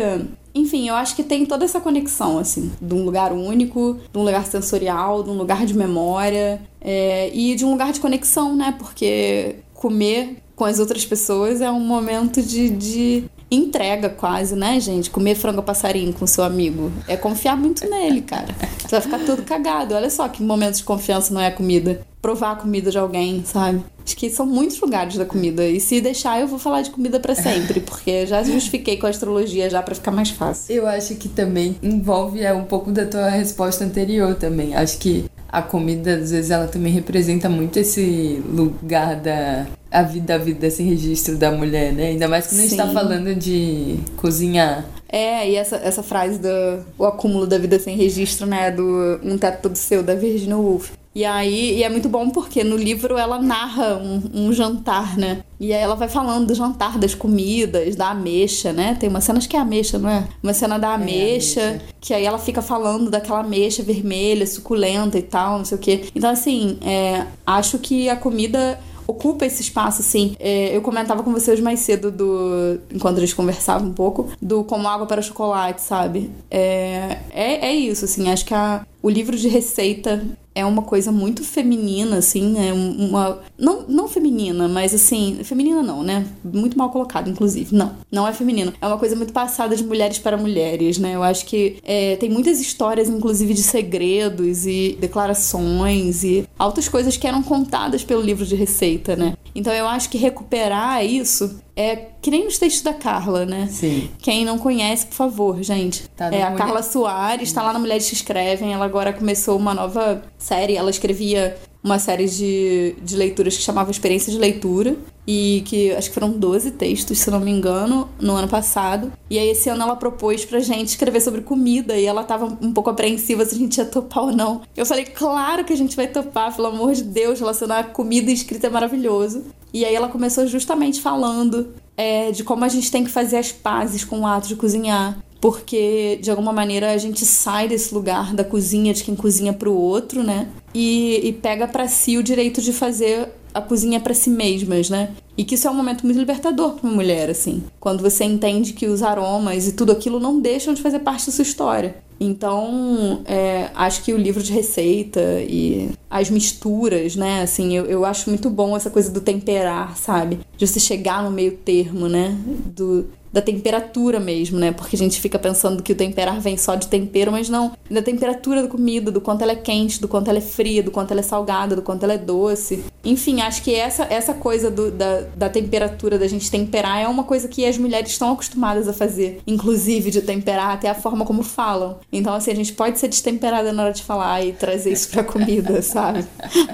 enfim, 0.53 0.89
eu 0.89 0.95
acho 0.95 1.15
que 1.15 1.23
tem 1.23 1.45
toda 1.45 1.65
essa 1.65 1.79
conexão, 1.79 2.37
assim, 2.37 2.71
de 2.81 2.93
um 2.93 3.03
lugar 3.03 3.31
único, 3.31 3.99
de 4.11 4.17
um 4.17 4.23
lugar 4.23 4.45
sensorial, 4.45 5.23
de 5.23 5.29
um 5.29 5.37
lugar 5.37 5.65
de 5.65 5.73
memória 5.73 6.61
é, 6.81 7.31
e 7.33 7.55
de 7.55 7.63
um 7.63 7.71
lugar 7.71 7.91
de 7.93 7.99
conexão, 7.99 8.55
né? 8.55 8.75
Porque 8.77 9.55
comer 9.73 10.37
com 10.55 10.65
as 10.65 10.77
outras 10.77 11.05
pessoas 11.05 11.61
é 11.61 11.71
um 11.71 11.79
momento 11.79 12.41
de, 12.41 12.69
de 12.69 13.23
entrega 13.49 14.09
quase, 14.09 14.55
né, 14.55 14.79
gente? 14.79 15.09
Comer 15.09 15.35
frango 15.35 15.63
passarinho 15.63 16.13
com 16.13 16.27
seu 16.27 16.43
amigo 16.43 16.91
é 17.07 17.17
confiar 17.17 17.57
muito 17.57 17.89
nele, 17.89 18.21
cara. 18.21 18.55
Você 18.79 18.89
vai 18.89 19.01
ficar 19.01 19.19
todo 19.25 19.43
cagado. 19.43 19.95
Olha 19.95 20.09
só 20.09 20.27
que 20.29 20.43
momento 20.43 20.75
de 20.75 20.83
confiança 20.83 21.33
não 21.33 21.41
é 21.41 21.49
comida. 21.49 22.05
Provar 22.21 22.51
a 22.51 22.55
comida 22.55 22.91
de 22.91 22.97
alguém, 22.97 23.43
sabe? 23.45 23.83
Acho 24.05 24.15
que 24.15 24.29
são 24.29 24.45
muitos 24.45 24.79
lugares 24.79 25.15
da 25.15 25.25
comida. 25.25 25.65
E 25.65 25.79
se 25.79 25.99
deixar, 26.01 26.39
eu 26.39 26.47
vou 26.47 26.59
falar 26.59 26.81
de 26.81 26.89
comida 26.89 27.19
para 27.19 27.33
sempre, 27.33 27.79
porque 27.81 28.25
já 28.25 28.43
justifiquei 28.43 28.97
com 28.97 29.07
a 29.07 29.09
astrologia 29.09 29.69
já 29.69 29.81
para 29.81 29.95
ficar 29.95 30.11
mais 30.11 30.29
fácil. 30.29 30.75
Eu 30.75 30.87
acho 30.87 31.15
que 31.15 31.27
também 31.27 31.75
envolve 31.81 32.41
é, 32.41 32.53
um 32.53 32.65
pouco 32.65 32.91
da 32.91 33.05
tua 33.05 33.29
resposta 33.29 33.83
anterior 33.83 34.35
também. 34.35 34.75
Acho 34.75 34.97
que 34.97 35.25
a 35.51 35.61
comida, 35.61 36.15
às 36.15 36.31
vezes, 36.31 36.49
ela 36.49 36.67
também 36.67 36.93
representa 36.93 37.49
muito 37.49 37.77
esse 37.77 38.41
lugar 38.47 39.17
da 39.17 39.65
a 39.91 40.03
vida, 40.03 40.35
a 40.35 40.37
vida 40.37 40.71
sem 40.71 40.87
registro 40.87 41.35
da 41.35 41.51
mulher, 41.51 41.91
né? 41.91 42.07
Ainda 42.07 42.27
mais 42.27 42.47
que 42.47 42.55
não 42.55 42.63
está 42.63 42.87
falando 42.87 43.35
de 43.35 43.99
cozinhar. 44.15 44.85
É, 45.09 45.49
e 45.49 45.55
essa, 45.55 45.75
essa 45.75 46.01
frase 46.01 46.39
do 46.39 46.85
o 46.97 47.05
acúmulo 47.05 47.45
da 47.45 47.57
vida 47.57 47.77
sem 47.77 47.97
registro, 47.97 48.47
né? 48.47 48.71
Do 48.71 49.19
Um 49.21 49.37
Teto 49.37 49.63
Todo 49.63 49.75
Seu, 49.75 50.01
da 50.01 50.15
Virginia 50.15 50.55
Woolf. 50.55 50.91
E 51.13 51.25
aí, 51.25 51.77
e 51.77 51.83
é 51.83 51.89
muito 51.89 52.07
bom 52.07 52.29
porque 52.29 52.63
no 52.63 52.77
livro 52.77 53.17
ela 53.17 53.37
narra 53.41 53.97
um, 53.97 54.47
um, 54.47 54.53
jantar, 54.53 55.17
né? 55.17 55.43
E 55.59 55.73
aí 55.73 55.81
ela 55.81 55.95
vai 55.95 56.07
falando 56.07 56.47
do 56.47 56.55
jantar, 56.55 56.97
das 56.97 57.13
comidas, 57.13 57.97
da 57.97 58.11
ameixa, 58.11 58.71
né? 58.71 58.95
Tem 58.97 59.09
uma 59.09 59.19
cena, 59.19 59.37
acho 59.37 59.49
que 59.49 59.57
é 59.57 59.59
ameixa, 59.59 59.99
não 59.99 60.09
é? 60.09 60.27
Uma 60.41 60.53
cena 60.53 60.79
da 60.79 60.93
ameixa, 60.93 61.59
é 61.59 61.67
ameixa, 61.67 61.85
que 61.99 62.13
aí 62.13 62.25
ela 62.25 62.39
fica 62.39 62.61
falando 62.61 63.11
daquela 63.11 63.41
ameixa 63.41 63.83
vermelha, 63.83 64.47
suculenta 64.47 65.17
e 65.17 65.21
tal, 65.21 65.57
não 65.57 65.65
sei 65.65 65.77
o 65.77 65.81
quê. 65.81 66.05
Então, 66.15 66.29
assim, 66.29 66.77
é, 66.81 67.25
acho 67.45 67.77
que 67.77 68.09
a 68.09 68.15
comida 68.15 68.79
ocupa 69.05 69.45
esse 69.45 69.61
espaço, 69.61 70.01
assim. 70.01 70.35
É, 70.39 70.75
eu 70.75 70.81
comentava 70.81 71.23
com 71.23 71.31
você 71.31 71.51
hoje 71.51 71.61
mais 71.61 71.81
cedo 71.81 72.09
do. 72.09 72.79
Enquanto 72.89 73.17
a 73.17 73.21
gente 73.21 73.35
conversava 73.35 73.83
um 73.83 73.93
pouco, 73.93 74.29
do 74.41 74.63
como 74.63 74.87
água 74.87 75.05
para 75.05 75.21
chocolate, 75.21 75.81
sabe? 75.81 76.31
É, 76.49 77.17
é, 77.31 77.67
é 77.67 77.75
isso, 77.75 78.05
assim. 78.05 78.29
Acho 78.29 78.45
que 78.45 78.53
a, 78.53 78.85
o 79.01 79.09
livro 79.09 79.35
de 79.37 79.47
receita 79.47 80.25
é 80.53 80.65
uma 80.65 80.81
coisa 80.81 81.11
muito 81.11 81.43
feminina, 81.43 82.17
assim, 82.17 82.57
é 82.57 82.73
uma. 82.73 83.39
Não, 83.57 83.85
não 83.87 84.07
feminina, 84.07 84.67
mas 84.67 84.93
assim. 84.93 85.39
Feminina 85.43 85.81
não, 85.81 86.03
né? 86.03 86.25
Muito 86.43 86.77
mal 86.77 86.89
colocado, 86.89 87.29
inclusive. 87.29 87.75
Não, 87.75 87.95
não 88.11 88.27
é 88.27 88.33
feminino. 88.33 88.73
É 88.81 88.87
uma 88.87 88.97
coisa 88.97 89.15
muito 89.15 89.31
passada 89.31 89.75
de 89.75 89.83
mulheres 89.83 90.19
para 90.19 90.37
mulheres, 90.37 90.97
né? 90.97 91.15
Eu 91.15 91.23
acho 91.23 91.45
que 91.45 91.77
é, 91.83 92.15
tem 92.17 92.29
muitas 92.29 92.59
histórias, 92.59 93.07
inclusive, 93.09 93.53
de 93.53 93.63
segredos 93.63 94.65
e 94.65 94.97
declarações 94.99 96.23
e 96.23 96.47
altas 96.59 96.87
coisas 96.89 97.15
que 97.15 97.27
eram 97.27 97.41
contadas 97.41 98.03
pelo 98.03 98.21
livro 98.21 98.45
de 98.45 98.55
receita, 98.55 99.15
né? 99.15 99.33
Então 99.53 99.73
eu 99.73 99.87
acho 99.87 100.09
que 100.09 100.17
recuperar 100.17 101.05
isso 101.05 101.61
é 101.75 101.95
que 102.21 102.29
nem 102.29 102.45
nos 102.45 102.57
textos 102.57 102.81
da 102.83 102.93
Carla, 102.93 103.45
né? 103.45 103.67
Sim. 103.69 104.09
Quem 104.19 104.45
não 104.45 104.57
conhece, 104.57 105.05
por 105.07 105.15
favor, 105.15 105.63
gente. 105.63 106.07
Tá 106.09 106.25
é 106.25 106.43
a 106.43 106.51
mulher... 106.51 106.57
Carla 106.57 106.83
Soares, 106.83 107.49
está 107.49 107.63
lá 107.63 107.73
na 107.73 107.79
Mulheres 107.79 108.07
que 108.07 108.15
Escrevem. 108.15 108.73
Ela 108.73 108.85
agora 108.85 109.11
começou 109.11 109.57
uma 109.57 109.73
nova 109.73 110.23
série. 110.37 110.75
Ela 110.75 110.89
escrevia 110.89 111.57
uma 111.83 111.99
série 111.99 112.27
de, 112.27 112.95
de 113.01 113.15
leituras 113.15 113.57
que 113.57 113.63
chamava 113.63 113.91
Experiência 113.91 114.31
de 114.31 114.37
Leitura. 114.37 114.95
E 115.27 115.61
que 115.67 115.91
acho 115.91 116.09
que 116.09 116.15
foram 116.15 116.31
12 116.31 116.71
textos, 116.71 117.19
se 117.19 117.29
não 117.29 117.39
me 117.39 117.51
engano, 117.51 118.09
no 118.19 118.33
ano 118.33 118.47
passado. 118.47 119.13
E 119.29 119.37
aí 119.37 119.49
esse 119.49 119.69
ano 119.69 119.83
ela 119.83 119.95
propôs 119.95 120.43
pra 120.43 120.59
gente 120.59 120.89
escrever 120.89 121.21
sobre 121.21 121.41
comida 121.41 121.95
e 121.95 122.05
ela 122.05 122.23
tava 122.23 122.45
um 122.59 122.73
pouco 122.73 122.89
apreensiva 122.89 123.45
se 123.45 123.53
a 123.53 123.57
gente 123.57 123.77
ia 123.77 123.85
topar 123.85 124.25
ou 124.25 124.31
não. 124.31 124.61
Eu 124.75 124.85
falei, 124.85 125.05
claro 125.05 125.63
que 125.63 125.71
a 125.71 125.77
gente 125.77 125.95
vai 125.95 126.07
topar, 126.07 126.55
pelo 126.55 126.69
amor 126.69 126.93
de 126.93 127.03
Deus, 127.03 127.39
relacionar 127.39 127.91
comida 127.93 128.31
e 128.31 128.33
escrita 128.33 128.65
é 128.65 128.69
maravilhoso. 128.69 129.43
E 129.71 129.85
aí 129.85 129.93
ela 129.93 130.09
começou 130.09 130.47
justamente 130.47 130.99
falando 130.99 131.69
é, 131.95 132.31
de 132.31 132.43
como 132.43 132.65
a 132.65 132.67
gente 132.67 132.91
tem 132.91 133.03
que 133.03 133.11
fazer 133.11 133.37
as 133.37 133.51
pazes 133.51 134.03
com 134.03 134.21
o 134.21 134.27
ato 134.27 134.47
de 134.47 134.55
cozinhar. 134.55 135.19
Porque, 135.41 136.19
de 136.21 136.29
alguma 136.29 136.53
maneira, 136.53 136.91
a 136.91 136.97
gente 136.97 137.25
sai 137.25 137.67
desse 137.67 137.93
lugar 137.93 138.33
da 138.33 138.43
cozinha, 138.43 138.93
de 138.93 139.03
quem 139.03 139.15
cozinha 139.15 139.51
pro 139.51 139.73
outro, 139.73 140.23
né? 140.23 140.47
E, 140.73 141.19
e 141.27 141.33
pega 141.33 141.67
para 141.67 141.87
si 141.87 142.15
o 142.15 142.23
direito 142.23 142.61
de 142.61 142.71
fazer 142.71 143.27
a 143.51 143.59
cozinha 143.59 143.99
para 143.99 144.13
si 144.13 144.29
mesmas, 144.29 144.89
né? 144.89 145.11
E 145.37 145.43
que 145.43 145.55
isso 145.55 145.67
é 145.67 145.71
um 145.71 145.73
momento 145.73 146.05
muito 146.05 146.19
libertador 146.19 146.73
para 146.73 146.87
uma 146.87 146.95
mulher, 146.95 147.29
assim. 147.29 147.63
Quando 147.79 148.01
você 148.01 148.23
entende 148.23 148.73
que 148.73 148.87
os 148.87 149.01
aromas 149.01 149.67
e 149.67 149.73
tudo 149.73 149.91
aquilo 149.91 150.19
não 150.19 150.39
deixam 150.39 150.73
de 150.73 150.81
fazer 150.81 150.99
parte 150.99 151.25
da 151.25 151.31
sua 151.31 151.43
história. 151.43 151.95
Então, 152.23 153.21
é, 153.25 153.71
acho 153.73 154.03
que 154.03 154.13
o 154.13 154.17
livro 154.17 154.43
de 154.43 154.53
receita 154.53 155.41
e 155.41 155.89
as 156.07 156.29
misturas, 156.29 157.15
né? 157.15 157.41
Assim, 157.41 157.75
eu, 157.75 157.85
eu 157.85 158.05
acho 158.05 158.29
muito 158.29 158.47
bom 158.47 158.77
essa 158.77 158.91
coisa 158.91 159.09
do 159.09 159.19
temperar, 159.19 159.97
sabe? 159.97 160.39
De 160.55 160.67
você 160.67 160.79
chegar 160.79 161.23
no 161.23 161.31
meio 161.31 161.53
termo, 161.53 162.07
né? 162.07 162.37
Do, 162.65 163.09
da 163.33 163.41
temperatura 163.41 164.19
mesmo, 164.19 164.59
né? 164.59 164.71
Porque 164.71 164.95
a 164.95 164.99
gente 164.99 165.19
fica 165.21 165.39
pensando 165.39 165.81
que 165.81 165.93
o 165.93 165.95
temperar 165.95 166.39
vem 166.41 166.57
só 166.57 166.75
de 166.75 166.87
tempero, 166.87 167.31
mas 167.31 167.49
não. 167.49 167.71
Da 167.89 168.01
temperatura 168.01 168.61
da 168.61 168.67
comida, 168.67 169.09
do 169.09 169.21
quanto 169.21 169.41
ela 169.41 169.53
é 169.53 169.55
quente, 169.55 170.01
do 170.01 170.07
quanto 170.07 170.27
ela 170.27 170.37
é 170.37 170.41
fria, 170.41 170.83
do 170.83 170.91
quanto 170.91 171.11
ela 171.11 171.21
é 171.21 171.23
salgada, 171.23 171.75
do 171.75 171.81
quanto 171.81 172.03
ela 172.03 172.13
é 172.13 172.17
doce. 172.17 172.83
Enfim, 173.03 173.41
acho 173.41 173.63
que 173.63 173.73
essa, 173.73 174.03
essa 174.03 174.33
coisa 174.33 174.69
do, 174.69 174.91
da, 174.91 175.20
da 175.35 175.49
temperatura, 175.49 176.17
da 176.17 176.27
gente 176.27 176.49
temperar, 176.49 176.99
é 176.99 177.07
uma 177.07 177.23
coisa 177.23 177.47
que 177.47 177.65
as 177.65 177.77
mulheres 177.77 178.11
estão 178.11 178.31
acostumadas 178.31 178.87
a 178.87 178.93
fazer. 178.93 179.41
Inclusive 179.45 180.11
de 180.11 180.21
temperar 180.21 180.71
até 180.71 180.89
a 180.89 180.95
forma 180.95 181.25
como 181.25 181.43
falam. 181.43 181.99
Então, 182.11 182.33
assim, 182.33 182.51
a 182.51 182.55
gente 182.55 182.73
pode 182.73 182.99
ser 182.99 183.07
destemperada 183.07 183.71
na 183.71 183.83
hora 183.83 183.93
de 183.93 184.03
falar 184.03 184.43
e 184.45 184.53
trazer 184.53 184.91
isso 184.91 185.09
pra 185.09 185.23
comida, 185.23 185.81
sabe? 185.83 186.25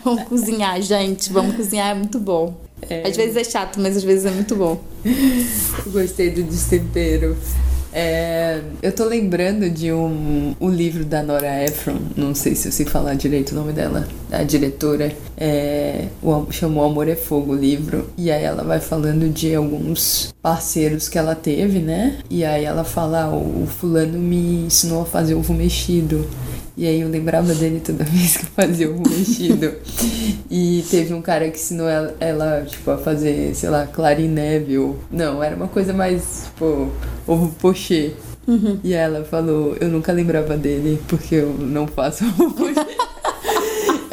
Vamos 0.04 0.24
cozinhar, 0.24 0.82
gente. 0.82 1.32
Vamos 1.32 1.56
cozinhar, 1.56 1.90
é 1.90 1.94
muito 1.94 2.20
bom. 2.20 2.56
É... 2.82 3.08
Às 3.08 3.18
vezes 3.18 3.36
é 3.36 3.44
chato, 3.44 3.80
mas 3.80 3.98
às 3.98 4.04
vezes 4.04 4.26
é 4.26 4.32
muito 4.32 4.56
bom. 4.56 4.80
Gostei 5.88 6.30
do 6.30 6.44
destempero. 6.44 7.36
É, 8.00 8.62
eu 8.84 8.92
tô 8.92 9.06
lembrando 9.06 9.68
de 9.72 9.92
um, 9.92 10.56
um 10.62 10.70
livro 10.70 11.04
da 11.04 11.24
Nora 11.24 11.64
Ephron, 11.64 11.98
não 12.16 12.36
sei 12.36 12.54
se 12.54 12.68
eu 12.68 12.72
sei 12.72 12.86
falar 12.86 13.16
direito 13.16 13.54
o 13.54 13.56
nome 13.56 13.74
dela, 13.74 14.08
a 14.32 14.44
diretora, 14.44 15.12
é, 15.36 16.06
o, 16.22 16.46
chamou 16.52 16.84
Amor 16.84 17.08
é 17.08 17.16
Fogo 17.16 17.54
o 17.54 17.56
livro, 17.56 18.08
e 18.16 18.30
aí 18.30 18.44
ela 18.44 18.64
vai 18.64 18.80
falando 18.80 19.28
de 19.34 19.56
alguns 19.56 20.32
parceiros 20.44 21.10
que 21.10 21.18
ela 21.18 21.34
teve, 21.34 21.80
né? 21.80 22.20
E 22.30 22.46
aí 22.46 22.66
ela 22.66 22.84
fala, 22.84 23.24
ah, 23.24 23.30
o, 23.32 23.64
o 23.64 23.66
fulano 23.66 24.20
me 24.20 24.66
ensinou 24.68 25.02
a 25.02 25.06
fazer 25.06 25.34
ovo 25.34 25.56
mexido. 25.56 26.24
E 26.78 26.86
aí 26.86 27.02
eu 27.02 27.10
lembrava 27.10 27.56
dele 27.56 27.82
toda 27.84 28.04
vez 28.06 28.38
que 28.38 28.46
eu 28.46 28.50
fazia 28.56 28.90
ovo 28.92 29.02
mexido. 29.10 29.74
e 30.50 30.86
teve 30.92 31.12
um 31.12 31.24
cara 31.24 31.50
que 31.50 31.58
ensinou 31.58 31.90
ela, 31.90 32.16
ela, 32.20 32.64
tipo, 32.68 32.92
a 32.92 32.98
fazer, 33.00 33.56
sei 33.56 33.70
lá, 33.70 33.88
clarineve 33.88 34.78
ou... 34.78 34.96
Não, 35.10 35.42
era 35.44 35.56
uma 35.56 35.68
coisa 35.68 35.92
mais, 35.92 36.44
tipo, 36.46 36.92
ovo 37.26 37.52
pochê. 37.60 38.12
Uhum. 38.48 38.80
E 38.84 38.94
ela 38.94 39.26
falou, 39.26 39.76
eu 39.82 39.90
nunca 39.90 40.12
lembrava 40.12 40.56
dele 40.56 41.02
porque 41.08 41.36
eu 41.36 41.50
não 41.54 41.88
faço 41.88 42.24
ovo 42.26 42.52
pochê. 42.52 42.97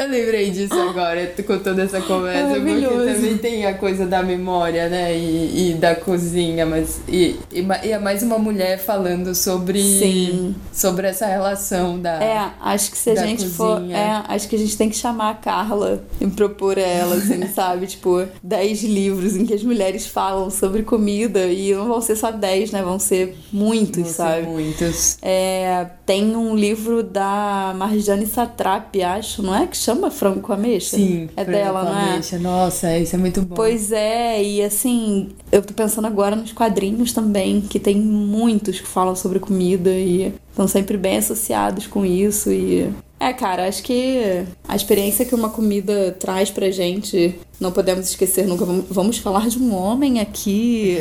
Eu 0.05 0.11
lembrei 0.11 0.51
disso 0.51 0.79
agora, 0.79 1.33
com 1.47 1.59
toda 1.59 1.83
essa 1.83 1.99
conversa, 2.03 2.61
porque 2.61 2.87
também 2.87 3.39
tem 3.39 3.65
a 3.65 3.73
coisa 3.73 4.05
da 4.05 4.23
memória, 4.23 4.87
né? 4.89 5.17
E, 5.17 5.71
e 5.71 5.75
da 5.75 5.95
cozinha, 5.95 6.67
mas. 6.67 7.01
E, 7.09 7.37
e, 7.51 7.67
e, 7.85 7.91
é 7.91 7.99
mais 7.99 8.23
uma 8.23 8.39
mulher 8.39 8.79
falando 8.79 9.35
sobre. 9.35 9.81
Sim. 9.83 10.55
Sobre 10.71 11.07
essa 11.07 11.27
relação 11.27 11.99
da. 11.99 12.23
É, 12.23 12.51
acho 12.61 12.91
que 12.91 12.99
se 12.99 13.11
a 13.11 13.17
gente 13.17 13.45
cozinha. 13.45 13.57
for. 13.57 13.91
É, 13.91 14.23
acho 14.29 14.47
que 14.47 14.57
a 14.57 14.59
gente 14.59 14.77
tem 14.77 14.91
que 14.91 14.97
chamar 14.97 15.31
a 15.31 15.35
Carla 15.35 16.05
e 16.21 16.27
propor 16.27 16.77
ela, 16.77 17.15
assim, 17.15 17.47
sabe? 17.49 17.87
Tipo, 17.87 18.27
10 18.43 18.83
livros 18.85 19.37
em 19.37 19.47
que 19.47 19.55
as 19.55 19.63
mulheres 19.63 20.07
falam 20.07 20.51
sobre 20.51 20.83
comida 20.83 21.47
e 21.47 21.75
não 21.75 21.89
vão 21.89 22.03
ser 22.03 22.17
só 22.17 22.31
10, 22.31 22.73
né? 22.73 22.83
Vão 22.83 22.99
ser 22.99 23.39
muitos, 23.51 24.03
vão 24.03 24.13
sabe? 24.13 24.45
Ser 24.45 24.51
muitos. 24.51 25.19
É, 25.23 25.87
tem 26.05 26.37
um 26.37 26.55
livro 26.55 27.03
da 27.03 27.73
Marjane 27.75 28.27
Satrapi, 28.27 29.03
acho, 29.03 29.43
não 29.43 29.55
é? 29.55 29.67
Que 29.67 29.77
chama 29.77 29.94
Frango 30.11 30.41
com 30.41 30.53
Ameixa? 30.53 30.97
Sim, 30.97 31.29
é 31.37 31.45
dela, 31.45 31.85
com 31.85 31.93
é? 31.93 32.11
Ameixa. 32.11 32.39
Nossa, 32.39 32.99
isso 32.99 33.15
é 33.15 33.19
muito 33.19 33.43
bom. 33.43 33.55
Pois 33.55 33.93
é, 33.93 34.43
e 34.43 34.63
assim, 34.63 35.31
eu 35.51 35.63
tô 35.63 35.73
pensando 35.75 36.07
agora 36.07 36.37
nos 36.37 36.53
quadrinhos 36.53 37.13
também, 37.13 37.61
que 37.61 37.79
tem 37.79 37.97
muitos 37.97 38.81
que 38.81 38.87
falam 38.87 39.17
sobre 39.17 39.39
comida 39.39 39.91
e 39.91 40.33
estão 40.51 40.69
sempre 40.69 40.97
bem 40.97 41.19
associados 41.19 41.87
com 41.87 42.05
isso 42.05 42.51
e 42.51 42.93
é, 43.25 43.33
cara, 43.33 43.67
acho 43.67 43.83
que 43.83 44.45
a 44.69 44.77
experiência 44.77 45.25
que 45.25 45.35
uma 45.35 45.49
comida 45.49 46.15
traz 46.19 46.51
pra 46.51 46.71
gente, 46.71 47.39
não 47.59 47.73
podemos 47.73 48.07
esquecer 48.11 48.47
nunca. 48.47 48.67
Vamos 48.67 49.17
falar 49.17 49.49
de 49.49 49.59
um 49.59 49.75
homem 49.75 50.21
aqui. 50.21 50.99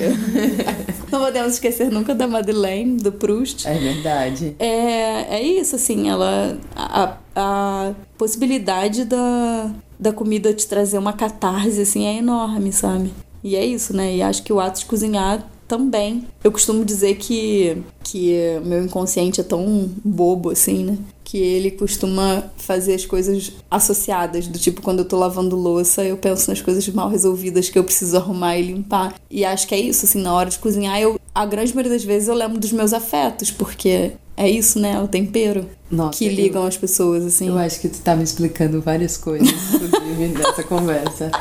não 1.12 1.20
podemos 1.20 1.56
esquecer 1.56 1.92
nunca 1.92 2.16
da 2.16 2.26
Madeleine, 2.26 2.96
do 2.96 3.12
Proust. 3.12 3.68
É 3.68 3.74
verdade. 3.78 4.56
É, 4.58 5.36
é 5.38 5.42
isso, 5.42 5.76
assim, 5.76 6.10
ela. 6.10 6.58
A, 6.74 7.18
a 7.36 7.94
possibilidade 8.18 9.06
da, 9.06 9.72
da 10.00 10.14
comida 10.14 10.54
te 10.54 10.68
trazer 10.68 10.98
uma 10.98 11.14
catarse, 11.14 11.82
assim, 11.82 12.06
é 12.06 12.18
enorme, 12.18 12.72
sabe? 12.72 13.12
E 13.44 13.56
é 13.56 13.66
isso, 13.66 13.96
né? 13.96 14.16
E 14.16 14.22
acho 14.22 14.44
que 14.44 14.54
o 14.54 14.60
ato 14.60 14.80
de 14.80 14.86
cozinhar 14.86 15.50
também. 15.68 16.28
Eu 16.44 16.52
costumo 16.52 16.86
dizer 16.86 17.16
que, 17.16 17.82
que 18.04 18.36
meu 18.64 18.84
inconsciente 18.84 19.42
é 19.42 19.44
tão 19.44 19.90
bobo 20.04 20.52
assim, 20.52 20.84
né? 20.84 20.98
Que 21.24 21.38
ele 21.38 21.72
costuma 21.72 22.44
fazer 22.58 22.94
as 22.94 23.06
coisas 23.06 23.52
associadas, 23.72 24.48
do 24.48 24.60
tipo, 24.60 24.82
quando 24.82 25.00
eu 25.00 25.06
tô 25.06 25.18
lavando 25.18 25.56
louça, 25.56 26.04
eu 26.04 26.18
penso 26.18 26.50
nas 26.50 26.62
coisas 26.62 26.88
mal 26.90 27.10
resolvidas 27.10 27.70
que 27.70 27.80
eu 27.80 27.84
preciso 27.84 28.18
arrumar 28.18 28.58
e 28.58 28.62
limpar. 28.62 29.16
E 29.30 29.44
acho 29.44 29.68
que 29.68 29.74
é 29.74 29.80
isso, 29.80 30.06
assim, 30.06 30.22
na 30.22 30.34
hora 30.34 30.50
de 30.50 30.60
cozinhar, 30.60 31.00
eu, 31.02 31.20
a 31.34 31.46
grande 31.46 31.74
maioria 31.74 31.98
das 31.98 32.04
vezes 32.04 32.28
eu 32.28 32.36
lembro 32.36 32.60
dos 32.60 32.72
meus 32.72 32.94
afetos, 32.94 33.50
porque 33.50 34.12
é 34.36 34.50
isso, 34.50 34.80
né? 34.80 35.00
O 35.00 35.08
tempero 35.08 35.70
Nossa, 35.90 36.18
que 36.18 36.28
ligam 36.28 36.64
eu, 36.64 36.68
as 36.68 36.78
pessoas, 36.78 37.24
assim. 37.24 37.48
Eu 37.48 37.58
acho 37.58 37.80
que 37.80 37.88
tu 37.88 38.00
tá 38.00 38.16
me 38.16 38.24
explicando 38.24 38.82
várias 38.82 39.18
coisas, 39.18 39.50
inclusive, 39.74 40.28
nessa 40.38 40.64
conversa. 40.64 41.32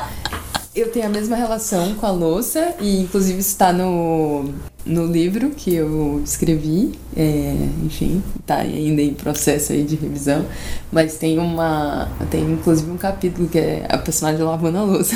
Eu 0.75 0.91
tenho 0.91 1.05
a 1.05 1.09
mesma 1.09 1.35
relação 1.35 1.93
com 1.95 2.05
a 2.05 2.11
louça 2.11 2.75
e 2.79 3.01
inclusive 3.01 3.39
está 3.39 3.71
no, 3.71 4.51
no 4.83 5.05
livro 5.05 5.51
que 5.51 5.73
eu 5.73 6.19
escrevi, 6.23 6.93
é, 7.15 7.55
enfim, 7.85 8.23
está 8.39 8.57
ainda 8.57 8.99
em 9.01 9.13
processo 9.13 9.71
aí 9.71 9.83
de 9.83 9.95
revisão, 9.95 10.43
mas 10.91 11.17
tem 11.17 11.37
uma, 11.37 12.09
tem 12.31 12.41
inclusive 12.41 12.89
um 12.89 12.97
capítulo 12.97 13.47
que 13.47 13.59
é 13.59 13.85
a 13.87 13.99
personagem 13.99 14.41
lavando 14.41 14.79
a 14.79 14.83
louça. 14.83 15.15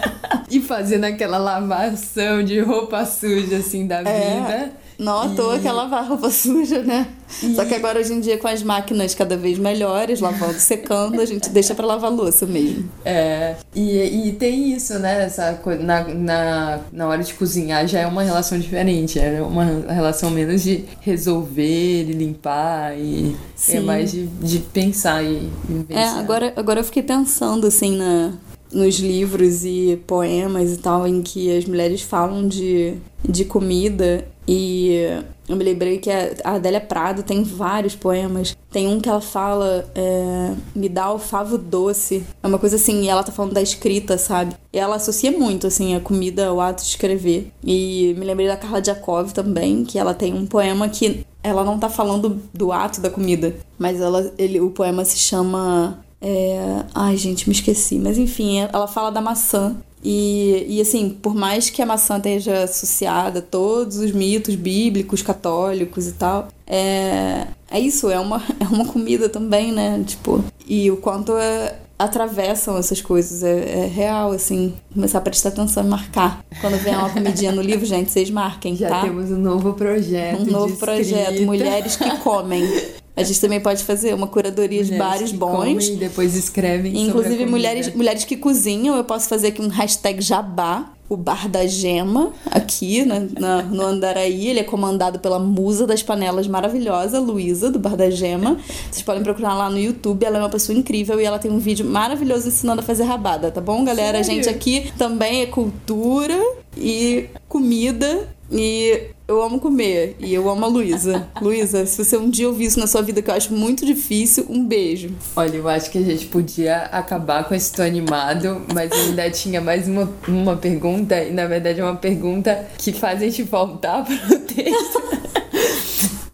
e 0.50 0.60
fazendo 0.60 1.04
aquela 1.04 1.38
lavação 1.38 2.42
de 2.42 2.60
roupa 2.60 3.06
suja 3.06 3.56
assim 3.56 3.86
da 3.86 4.00
é. 4.00 4.02
vida. 4.02 4.72
Não 4.98 5.20
à 5.22 5.28
toa 5.28 5.60
que 5.60 5.68
é 5.68 5.70
lavar 5.70 6.08
roupa 6.08 6.28
suja, 6.28 6.82
né? 6.82 7.06
E... 7.40 7.54
Só 7.54 7.64
que 7.64 7.74
agora, 7.74 8.00
hoje 8.00 8.12
em 8.12 8.18
dia, 8.18 8.36
com 8.36 8.48
as 8.48 8.64
máquinas 8.64 9.14
cada 9.14 9.36
vez 9.36 9.56
melhores, 9.56 10.18
lavando, 10.18 10.54
secando, 10.58 11.20
a 11.20 11.24
gente 11.24 11.48
deixa 11.50 11.72
para 11.72 11.86
lavar 11.86 12.10
louça 12.10 12.44
mesmo. 12.46 12.90
É. 13.04 13.54
E, 13.74 14.28
e 14.28 14.32
tem 14.32 14.72
isso, 14.72 14.98
né? 14.98 15.24
Essa 15.24 15.54
coisa, 15.54 15.80
na, 15.82 16.02
na, 16.08 16.80
na 16.90 17.06
hora 17.06 17.22
de 17.22 17.32
cozinhar 17.34 17.86
já 17.86 18.00
é 18.00 18.06
uma 18.08 18.24
relação 18.24 18.58
diferente. 18.58 19.20
É 19.20 19.40
uma 19.40 19.64
relação 19.64 20.30
menos 20.30 20.64
de 20.64 20.84
resolver 21.00 22.02
e 22.02 22.12
limpar. 22.12 22.98
E 22.98 23.36
é 23.36 23.36
Sim. 23.54 23.76
é 23.76 23.80
mais 23.80 24.10
de, 24.10 24.26
de 24.26 24.58
pensar 24.58 25.22
e, 25.22 25.48
e 25.68 25.86
É, 25.94 26.08
agora, 26.08 26.52
agora 26.56 26.80
eu 26.80 26.84
fiquei 26.84 27.04
pensando, 27.04 27.68
assim, 27.68 27.96
na 27.96 28.32
nos 28.70 28.96
livros 28.98 29.64
e 29.64 29.98
poemas 30.06 30.72
e 30.72 30.76
tal 30.76 31.06
em 31.06 31.22
que 31.22 31.56
as 31.56 31.64
mulheres 31.64 32.02
falam 32.02 32.46
de, 32.46 32.98
de 33.26 33.46
comida 33.46 34.26
e 34.48 35.22
eu 35.46 35.56
me 35.56 35.62
lembrei 35.62 35.98
que 35.98 36.10
a 36.10 36.54
Adélia 36.54 36.80
Prado 36.80 37.22
tem 37.22 37.42
vários 37.42 37.94
poemas. 37.94 38.56
Tem 38.70 38.88
um 38.88 38.98
que 38.98 39.08
ela 39.08 39.20
fala, 39.20 39.86
é, 39.94 40.54
me 40.74 40.88
dá 40.88 41.12
o 41.12 41.18
favo 41.18 41.58
doce. 41.58 42.24
É 42.42 42.46
uma 42.46 42.58
coisa 42.58 42.76
assim, 42.76 43.02
e 43.02 43.08
ela 43.08 43.22
tá 43.22 43.30
falando 43.30 43.52
da 43.52 43.60
escrita, 43.60 44.16
sabe? 44.16 44.56
E 44.72 44.78
ela 44.78 44.96
associa 44.96 45.30
muito, 45.30 45.66
assim, 45.66 45.94
a 45.94 46.00
comida 46.00 46.46
ao 46.46 46.62
ato 46.62 46.82
de 46.82 46.88
escrever. 46.88 47.52
E 47.62 48.14
me 48.18 48.24
lembrei 48.24 48.48
da 48.48 48.56
Carla 48.56 48.80
Diakov 48.80 49.32
também, 49.32 49.84
que 49.84 49.98
ela 49.98 50.14
tem 50.14 50.32
um 50.32 50.46
poema 50.46 50.88
que 50.88 51.26
ela 51.42 51.62
não 51.62 51.78
tá 51.78 51.90
falando 51.90 52.40
do 52.54 52.72
ato 52.72 53.02
da 53.02 53.10
comida, 53.10 53.54
mas 53.78 54.00
ela, 54.00 54.32
ele, 54.38 54.60
o 54.60 54.70
poema 54.70 55.04
se 55.04 55.18
chama 55.18 55.98
é... 56.20 56.84
Ai, 56.94 57.16
gente, 57.16 57.48
me 57.48 57.54
esqueci. 57.54 57.98
Mas 57.98 58.18
enfim, 58.18 58.60
ela 58.60 58.86
fala 58.86 59.10
da 59.10 59.20
maçã. 59.20 59.76
E, 60.02 60.64
e 60.68 60.80
assim, 60.80 61.10
por 61.10 61.34
mais 61.34 61.70
que 61.70 61.82
a 61.82 61.86
maçã 61.86 62.16
esteja 62.16 62.64
associada 62.64 63.40
a 63.40 63.42
todos 63.42 63.96
os 63.98 64.12
mitos 64.12 64.54
bíblicos, 64.54 65.22
católicos 65.22 66.06
e 66.06 66.12
tal, 66.12 66.48
é, 66.66 67.46
é 67.70 67.80
isso, 67.80 68.10
é 68.10 68.18
uma, 68.18 68.42
é 68.60 68.64
uma 68.64 68.84
comida 68.86 69.28
também, 69.28 69.72
né? 69.72 70.02
Tipo, 70.06 70.44
e 70.66 70.90
o 70.90 70.98
quanto 70.98 71.36
é, 71.36 71.76
atravessam 71.98 72.76
essas 72.78 73.00
coisas, 73.00 73.42
é, 73.42 73.84
é, 73.84 73.86
real, 73.86 74.30
assim, 74.30 74.74
começar 74.94 75.18
a 75.18 75.20
prestar 75.20 75.48
atenção 75.48 75.84
e 75.84 75.88
marcar. 75.88 76.44
Quando 76.60 76.76
vem 76.78 76.94
uma 76.94 77.10
comidinha 77.10 77.50
no 77.50 77.60
livro, 77.60 77.84
gente, 77.84 78.10
vocês 78.10 78.30
marquem, 78.30 78.76
Já 78.76 78.88
tá? 78.88 79.00
Já 79.00 79.02
temos 79.02 79.30
um 79.30 79.38
novo 79.38 79.72
projeto. 79.72 80.42
Um 80.42 80.44
novo 80.44 80.76
projeto, 80.76 81.42
Mulheres 81.42 81.96
que 81.96 82.16
Comem. 82.18 82.62
A 83.18 83.24
gente 83.24 83.40
também 83.40 83.60
pode 83.60 83.82
fazer 83.82 84.14
uma 84.14 84.28
curadoria 84.28 84.82
mulheres 84.82 84.90
de 84.90 84.96
bares 84.96 85.32
bons. 85.32 85.88
e 85.88 85.96
depois 85.96 86.36
escrevem. 86.36 86.96
Inclusive, 86.96 87.46
mulheres, 87.46 87.92
mulheres 87.92 88.24
que 88.24 88.36
cozinham, 88.36 88.96
eu 88.96 89.02
posso 89.02 89.28
fazer 89.28 89.48
aqui 89.48 89.60
um 89.60 89.68
hashtag 89.68 90.22
jabá 90.22 90.92
o 91.08 91.16
Bar 91.16 91.48
da 91.48 91.66
Gema, 91.66 92.32
aqui 92.50 93.04
na, 93.04 93.20
na, 93.20 93.62
no 93.62 93.82
Andaraí. 93.82 94.48
Ele 94.48 94.60
é 94.60 94.64
comandado 94.64 95.18
pela 95.18 95.38
musa 95.38 95.86
das 95.86 96.02
panelas 96.02 96.46
maravilhosa, 96.46 97.18
Luísa, 97.18 97.70
do 97.70 97.78
Bar 97.78 97.96
da 97.96 98.10
Gema. 98.10 98.58
Vocês 98.90 99.02
podem 99.02 99.22
procurar 99.22 99.54
lá 99.54 99.70
no 99.70 99.78
YouTube. 99.78 100.24
Ela 100.24 100.36
é 100.36 100.40
uma 100.40 100.50
pessoa 100.50 100.76
incrível 100.76 101.20
e 101.20 101.24
ela 101.24 101.38
tem 101.38 101.50
um 101.50 101.58
vídeo 101.58 101.86
maravilhoso 101.86 102.48
ensinando 102.48 102.82
a 102.82 102.84
fazer 102.84 103.04
rabada, 103.04 103.50
tá 103.50 103.60
bom, 103.60 103.84
galera? 103.84 104.22
Sério? 104.22 104.40
A 104.40 104.44
gente 104.44 104.48
aqui 104.48 104.92
também 104.98 105.42
é 105.42 105.46
cultura 105.46 106.38
e 106.76 107.26
comida 107.48 108.28
e 108.52 109.08
eu 109.28 109.42
amo 109.42 109.60
comer. 109.60 110.16
E 110.18 110.32
eu 110.32 110.48
amo 110.48 110.64
a 110.64 110.68
Luísa. 110.68 111.28
Luísa, 111.40 111.84
se 111.84 112.02
você 112.02 112.16
um 112.16 112.30
dia 112.30 112.48
ouvir 112.48 112.64
isso 112.64 112.80
na 112.80 112.86
sua 112.86 113.02
vida, 113.02 113.20
que 113.20 113.30
eu 113.30 113.34
acho 113.34 113.52
muito 113.52 113.84
difícil, 113.84 114.46
um 114.48 114.64
beijo. 114.64 115.10
Olha, 115.36 115.56
eu 115.56 115.68
acho 115.68 115.90
que 115.90 115.98
a 115.98 116.02
gente 116.02 116.26
podia 116.26 116.84
acabar 116.86 117.44
com 117.44 117.54
esse 117.54 117.70
tom 117.70 117.82
animado, 117.82 118.62
mas 118.72 118.90
ainda 118.90 119.28
tinha 119.30 119.60
mais 119.60 119.86
uma, 119.86 120.10
uma 120.26 120.56
pergunta, 120.56 121.22
e 121.22 121.30
na 121.30 121.46
verdade 121.46 121.78
é 121.78 121.84
uma 121.84 121.96
pergunta 121.96 122.66
que 122.78 122.90
faz 122.92 123.20
a 123.20 123.24
gente 123.26 123.42
voltar 123.42 124.02
pro 124.08 124.38
texto. 124.40 125.02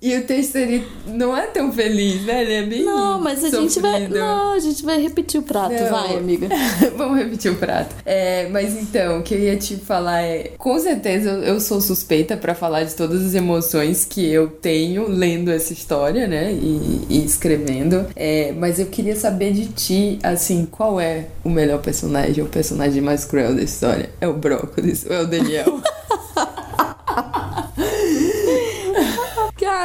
E 0.05 0.15
o 0.19 0.23
texto 0.25 0.57
ele 0.57 0.87
não 1.07 1.35
é 1.35 1.47
tão 1.47 1.73
feliz, 1.73 2.21
né? 2.27 2.43
Ele 2.43 2.53
é 2.53 2.63
bem. 2.63 2.85
Não, 2.85 3.19
mas 3.19 3.43
a 3.43 3.49
sofrido. 3.49 3.63
gente 3.63 3.81
vai. 3.81 4.07
Não, 4.07 4.53
a 4.53 4.59
gente 4.59 4.85
vai 4.85 5.01
repetir 5.01 5.41
o 5.41 5.43
prato, 5.43 5.73
não. 5.73 5.89
vai, 5.89 6.19
amiga. 6.19 6.47
Vamos 6.95 7.17
repetir 7.21 7.51
o 7.51 7.55
prato. 7.55 7.97
É, 8.05 8.47
mas 8.51 8.77
então, 8.77 9.21
o 9.21 9.23
que 9.23 9.33
eu 9.33 9.39
ia 9.39 9.57
te 9.57 9.77
falar 9.77 10.21
é. 10.21 10.53
Com 10.59 10.79
certeza 10.79 11.31
eu 11.31 11.59
sou 11.59 11.81
suspeita 11.81 12.37
para 12.37 12.55
falar 12.55 12.85
de 12.85 12.95
todas 12.95 13.25
as 13.25 13.33
emoções 13.33 14.05
que 14.05 14.31
eu 14.31 14.49
tenho 14.49 15.09
lendo 15.09 15.51
essa 15.51 15.73
história, 15.73 16.27
né? 16.27 16.53
E, 16.53 17.07
e 17.09 17.25
escrevendo. 17.25 18.05
É, 18.15 18.53
mas 18.53 18.79
eu 18.79 18.85
queria 18.85 19.17
saber 19.17 19.55
de 19.55 19.69
ti, 19.69 20.19
assim, 20.23 20.69
qual 20.71 21.01
é 21.01 21.29
o 21.43 21.49
melhor 21.49 21.81
personagem, 21.81 22.45
o 22.45 22.49
personagem 22.49 23.01
mais 23.01 23.25
cruel 23.25 23.55
da 23.55 23.63
história? 23.63 24.11
É 24.21 24.29
o 24.29 24.35
Brócolis 24.35 25.07
ou 25.07 25.17
é 25.17 25.23
o 25.23 25.27
Daniel? 25.27 25.81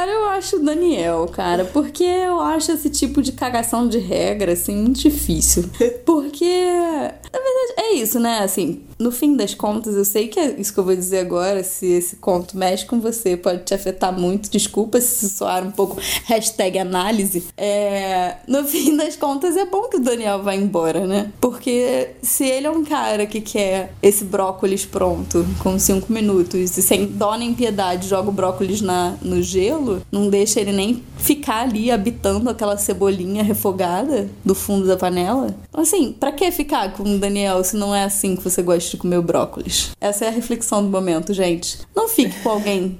Cara, 0.00 0.12
eu 0.12 0.28
acho 0.30 0.56
o 0.56 0.64
Daniel, 0.64 1.28
cara, 1.30 1.66
porque 1.66 2.02
eu 2.02 2.40
acho 2.40 2.72
esse 2.72 2.88
tipo 2.88 3.20
de 3.20 3.32
cagação 3.32 3.86
de 3.86 3.98
regra, 3.98 4.52
assim, 4.52 4.74
muito 4.74 5.00
difícil. 5.00 5.68
Porque, 6.06 6.64
na 6.64 7.38
verdade, 7.38 7.74
é 7.76 7.92
isso, 7.96 8.18
né? 8.18 8.38
Assim, 8.38 8.82
no 9.00 9.10
fim 9.10 9.34
das 9.34 9.54
contas, 9.54 9.94
eu 9.94 10.04
sei 10.04 10.28
que 10.28 10.38
é 10.38 10.60
isso 10.60 10.74
que 10.74 10.78
eu 10.78 10.84
vou 10.84 10.94
dizer 10.94 11.20
agora, 11.20 11.64
se 11.64 11.86
esse 11.86 12.16
conto 12.16 12.56
mexe 12.56 12.84
com 12.84 13.00
você, 13.00 13.34
pode 13.34 13.64
te 13.64 13.72
afetar 13.72 14.12
muito. 14.16 14.50
Desculpa 14.50 15.00
se 15.00 15.30
soar 15.30 15.66
um 15.66 15.70
pouco 15.70 15.98
hashtag 16.26 16.78
análise. 16.78 17.44
É, 17.56 18.36
no 18.46 18.62
fim 18.68 18.94
das 18.94 19.16
contas, 19.16 19.56
é 19.56 19.64
bom 19.64 19.88
que 19.88 19.96
o 19.96 20.00
Daniel 20.00 20.42
vá 20.42 20.54
embora, 20.54 21.06
né? 21.06 21.32
Porque 21.40 22.10
se 22.20 22.44
ele 22.44 22.66
é 22.66 22.70
um 22.70 22.84
cara 22.84 23.24
que 23.24 23.40
quer 23.40 23.94
esse 24.02 24.22
brócolis 24.22 24.84
pronto, 24.84 25.46
com 25.62 25.78
cinco 25.78 26.12
minutos, 26.12 26.76
e 26.76 26.82
sem 26.82 27.06
dó 27.06 27.36
nem 27.36 27.54
piedade 27.54 28.06
joga 28.06 28.28
o 28.28 28.32
brócolis 28.32 28.82
na, 28.82 29.14
no 29.22 29.42
gelo, 29.42 29.89
não 30.10 30.28
deixa 30.28 30.60
ele 30.60 30.72
nem 30.72 31.02
ficar 31.16 31.62
ali 31.62 31.90
habitando 31.90 32.48
aquela 32.48 32.76
cebolinha 32.76 33.42
refogada 33.42 34.28
do 34.44 34.54
fundo 34.54 34.86
da 34.86 34.96
panela. 34.96 35.54
Então, 35.68 35.82
assim, 35.82 36.12
pra 36.12 36.32
que 36.32 36.50
ficar 36.50 36.92
com 36.92 37.02
o 37.02 37.18
Daniel 37.18 37.62
se 37.64 37.76
não 37.76 37.94
é 37.94 38.04
assim 38.04 38.36
que 38.36 38.42
você 38.42 38.62
gosta 38.62 38.90
de 38.90 38.96
comer 38.96 39.20
brócolis? 39.22 39.90
Essa 40.00 40.24
é 40.24 40.28
a 40.28 40.32
reflexão 40.32 40.82
do 40.82 40.90
momento, 40.90 41.32
gente. 41.32 41.78
Não 41.94 42.08
fique 42.08 42.38
com 42.40 42.50
alguém 42.50 42.98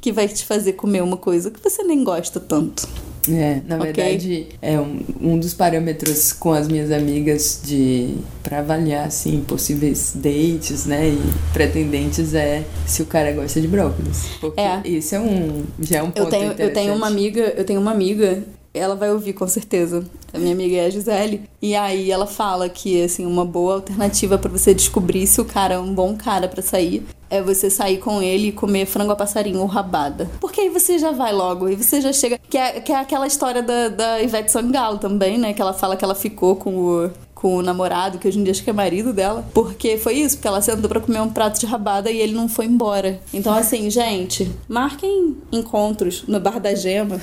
que 0.00 0.12
vai 0.12 0.28
te 0.28 0.44
fazer 0.44 0.74
comer 0.74 1.02
uma 1.02 1.16
coisa 1.16 1.50
que 1.50 1.62
você 1.62 1.82
nem 1.82 2.02
gosta 2.04 2.40
tanto. 2.40 2.88
É, 3.28 3.60
na 3.68 3.76
Ok. 3.76 3.92
verdade, 3.92 4.46
é 4.60 4.80
um, 4.80 5.00
um 5.20 5.38
dos 5.38 5.54
parâmetros 5.54 6.32
com 6.32 6.52
as 6.52 6.66
minhas 6.66 6.90
amigas 6.90 7.60
de 7.64 8.14
para 8.42 8.58
avaliar 8.58 9.06
assim 9.06 9.40
possíveis 9.46 10.12
dates, 10.16 10.86
né, 10.86 11.08
e 11.10 11.52
pretendentes 11.52 12.34
é 12.34 12.64
se 12.86 13.00
o 13.02 13.06
cara 13.06 13.30
gosta 13.32 13.60
de 13.60 13.68
brócolis. 13.68 14.24
Porque 14.40 14.60
É. 14.60 14.80
isso 14.84 15.14
é 15.14 15.20
um 15.20 15.62
já 15.80 15.98
é 15.98 16.02
um 16.02 16.10
ponto 16.10 16.18
Eu 16.24 16.26
tenho, 16.26 16.52
eu 16.58 16.72
tenho 16.72 16.94
uma 16.94 17.06
amiga, 17.06 17.54
eu 17.56 17.64
tenho 17.64 17.80
uma 17.80 17.92
amiga, 17.92 18.42
ela 18.74 18.94
vai 18.94 19.10
ouvir 19.10 19.32
com 19.32 19.46
certeza. 19.46 20.04
A 20.32 20.38
minha 20.38 20.52
amiga 20.52 20.76
é 20.76 20.86
a 20.86 20.90
Gisele. 20.90 21.48
E 21.60 21.74
aí 21.74 22.10
ela 22.10 22.26
fala 22.26 22.68
que 22.68 23.02
assim, 23.02 23.26
uma 23.26 23.44
boa 23.44 23.74
alternativa 23.74 24.38
pra 24.38 24.50
você 24.50 24.72
descobrir 24.74 25.26
se 25.26 25.40
o 25.40 25.44
cara 25.44 25.74
é 25.74 25.78
um 25.78 25.94
bom 25.94 26.16
cara 26.16 26.48
pra 26.48 26.62
sair 26.62 27.04
é 27.32 27.40
você 27.40 27.70
sair 27.70 27.96
com 27.96 28.20
ele 28.20 28.48
e 28.48 28.52
comer 28.52 28.84
frango 28.84 29.12
a 29.12 29.16
passarinho 29.16 29.60
ou 29.60 29.66
rabada. 29.66 30.30
Porque 30.38 30.60
aí 30.60 30.68
você 30.68 30.98
já 30.98 31.12
vai 31.12 31.32
logo, 31.32 31.66
e 31.66 31.74
você 31.74 31.98
já 31.98 32.12
chega. 32.12 32.38
Que 32.38 32.58
é, 32.58 32.78
que 32.78 32.92
é 32.92 32.96
aquela 32.96 33.26
história 33.26 33.62
da, 33.62 33.88
da 33.88 34.20
Ivete 34.20 34.52
Sangalo 34.52 34.98
também, 34.98 35.38
né? 35.38 35.54
Que 35.54 35.62
ela 35.62 35.72
fala 35.72 35.96
que 35.96 36.04
ela 36.04 36.14
ficou 36.14 36.56
com 36.56 36.76
o 36.76 37.10
com 37.42 37.56
o 37.56 37.62
namorado, 37.62 38.18
que 38.18 38.28
hoje 38.28 38.38
em 38.38 38.44
dia 38.44 38.52
acho 38.52 38.62
que 38.62 38.70
é 38.70 38.72
marido 38.72 39.12
dela, 39.12 39.44
porque 39.52 39.98
foi 39.98 40.14
isso, 40.14 40.36
porque 40.36 40.46
ela 40.46 40.62
sentou 40.62 40.88
pra 40.88 41.00
comer 41.00 41.20
um 41.20 41.28
prato 41.28 41.58
de 41.58 41.66
rabada 41.66 42.08
e 42.08 42.20
ele 42.20 42.34
não 42.34 42.48
foi 42.48 42.66
embora. 42.66 43.20
Então, 43.34 43.52
assim, 43.52 43.90
gente, 43.90 44.48
marquem 44.68 45.36
encontros 45.50 46.22
no 46.28 46.38
Bar 46.38 46.60
da 46.60 46.72
Gema. 46.72 47.20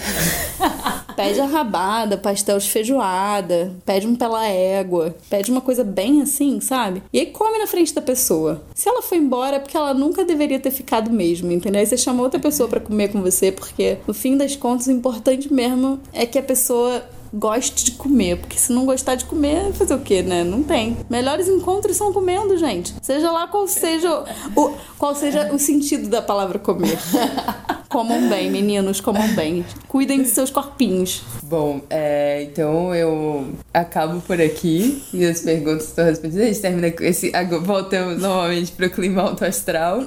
Pede 1.20 1.42
a 1.42 1.46
rabada, 1.46 2.16
pastel 2.16 2.58
de 2.60 2.70
feijoada, 2.70 3.74
pede 3.86 4.08
um 4.08 4.16
pela 4.16 4.48
égua, 4.48 5.14
pede 5.30 5.52
uma 5.52 5.60
coisa 5.60 5.84
bem 5.84 6.22
assim, 6.22 6.62
sabe? 6.62 7.04
E 7.12 7.20
aí 7.20 7.26
come 7.26 7.60
na 7.60 7.68
frente 7.68 7.94
da 7.94 8.02
pessoa. 8.02 8.62
Se 8.74 8.88
ela 8.88 9.02
foi 9.02 9.18
embora 9.18 9.58
é 9.58 9.60
porque 9.60 9.76
ela 9.76 9.94
nunca 9.94 10.24
deveria 10.24 10.62
ter 10.62 10.72
ficado 10.72 11.12
mesmo, 11.12 11.52
entendeu? 11.52 11.82
Aí 11.82 11.86
você 11.86 11.98
chamou 11.98 12.24
outra 12.24 12.40
pessoa 12.40 12.70
pra 12.70 12.80
comer 12.80 13.12
com 13.12 13.22
você, 13.22 13.52
porque 13.52 13.98
no 14.08 14.14
fim 14.14 14.38
das 14.38 14.56
contas 14.56 14.88
o 14.88 14.94
importante 14.94 15.52
mesmo 15.52 16.00
é 16.14 16.26
que 16.26 16.40
a 16.40 16.44
pessoa 16.44 17.04
goste 17.34 17.86
de 17.86 17.92
comer, 17.92 18.38
porque 18.38 18.58
se 18.58 18.72
não 18.72 18.86
gostar 18.86 19.15
de 19.15 19.26
comer, 19.26 19.72
fazer 19.74 19.94
o 19.94 20.00
quê, 20.00 20.22
né? 20.22 20.44
Não 20.44 20.63
tem. 20.63 20.98
Melhores 21.10 21.48
encontros 21.48 21.98
são 21.98 22.12
comendo, 22.13 22.58
gente. 22.58 22.94
Seja 23.02 23.32
lá 23.32 23.48
qual 23.48 23.68
seja 23.68 24.24
o, 24.56 24.74
qual 24.98 25.15
seja 25.15 25.54
o 25.54 25.60
sentido 25.60 26.10
da 26.10 26.22
palavra 26.22 26.60
comer. 26.60 26.98
Comam 27.89 28.30
bem, 28.30 28.52
meninos, 28.52 29.02
comam 29.02 29.28
bem. 29.30 29.65
Cuidem 29.88 30.22
de 30.22 30.30
seus 30.30 30.52
corpinhos. 30.52 31.24
Bom, 31.42 31.82
é, 31.89 32.44
então 32.44 32.94
eu 32.94 33.48
acabo 33.74 34.22
por 34.22 34.39
aqui 34.39 35.02
e 35.12 35.26
as 35.26 35.42
perguntas 35.42 35.86
estão 35.88 36.06
respondidas. 36.06 36.44
A 36.44 36.48
gente 36.50 36.62
termina 36.62 36.92
com 36.92 37.04
esse. 37.04 37.32
Voltamos 37.63 38.22
novamente 38.22 38.74
para 38.74 38.86
o 38.86 38.89
clima 38.92 39.24
alto 39.24 39.44
astral. 39.44 40.04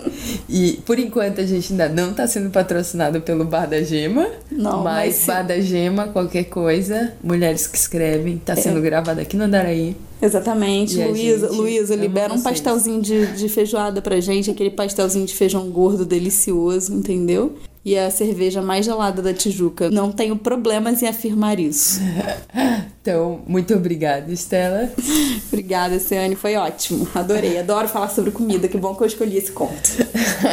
E 0.48 0.80
por 0.86 1.00
enquanto 1.00 1.40
a 1.40 1.44
gente 1.44 1.72
ainda 1.72 1.88
não 1.88 2.12
está 2.12 2.24
sendo 2.28 2.50
patrocinado 2.50 3.20
pelo 3.20 3.44
Bar 3.44 3.66
da 3.66 3.82
Gema. 3.82 4.28
Não, 4.48 4.84
mas, 4.84 5.16
mas- 5.16 5.26
Bar 5.26 5.42
da 5.42 5.60
Gema, 5.60 6.06
qualquer 6.06 6.44
coisa, 6.44 7.11
mulheres 7.22 7.66
que 7.66 7.76
escrevem, 7.76 8.38
tá 8.38 8.54
sendo 8.54 8.80
gravado 8.80 9.20
aqui 9.20 9.36
no 9.36 9.44
Andaraí. 9.44 9.96
Exatamente. 10.20 10.98
E 10.98 11.04
Luísa, 11.48 11.96
libera 11.96 12.32
um 12.32 12.36
vocês. 12.36 12.60
pastelzinho 12.60 13.02
de, 13.02 13.26
de 13.34 13.48
feijoada 13.48 14.00
pra 14.00 14.20
gente, 14.20 14.50
aquele 14.50 14.70
pastelzinho 14.70 15.26
de 15.26 15.34
feijão 15.34 15.68
gordo 15.70 16.06
delicioso, 16.06 16.94
entendeu? 16.94 17.56
E 17.84 17.98
a 17.98 18.08
cerveja 18.10 18.62
mais 18.62 18.86
gelada 18.86 19.20
da 19.20 19.34
Tijuca. 19.34 19.90
Não 19.90 20.12
tenho 20.12 20.36
problemas 20.36 21.02
em 21.02 21.08
afirmar 21.08 21.58
isso. 21.58 22.00
Então, 23.02 23.40
muito 23.48 23.74
obrigada, 23.74 24.32
Estela. 24.32 24.88
Obrigada, 25.52 25.98
Ciane, 25.98 26.36
foi 26.36 26.54
ótimo. 26.54 27.08
Adorei, 27.12 27.58
adoro 27.58 27.88
falar 27.88 28.08
sobre 28.08 28.30
comida. 28.30 28.68
Que 28.68 28.78
bom 28.78 28.94
que 28.94 29.02
eu 29.02 29.08
escolhi 29.08 29.38
esse 29.38 29.50
conto. 29.50 30.06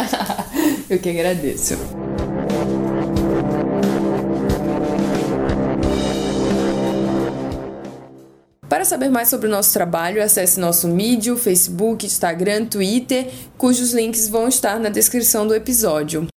eu 0.89 0.97
que 0.97 1.11
agradeço. 1.11 1.77
Para 8.69 8.85
saber 8.85 9.09
mais 9.09 9.29
sobre 9.29 9.47
o 9.47 9.49
nosso 9.49 9.73
trabalho, 9.73 10.23
acesse 10.23 10.59
nosso 10.59 10.87
Medium, 10.87 11.35
Facebook, 11.35 12.05
Instagram, 12.05 12.65
Twitter, 12.65 13.27
cujos 13.57 13.93
links 13.93 14.29
vão 14.29 14.47
estar 14.47 14.79
na 14.79 14.89
descrição 14.89 15.47
do 15.47 15.55
episódio. 15.55 16.27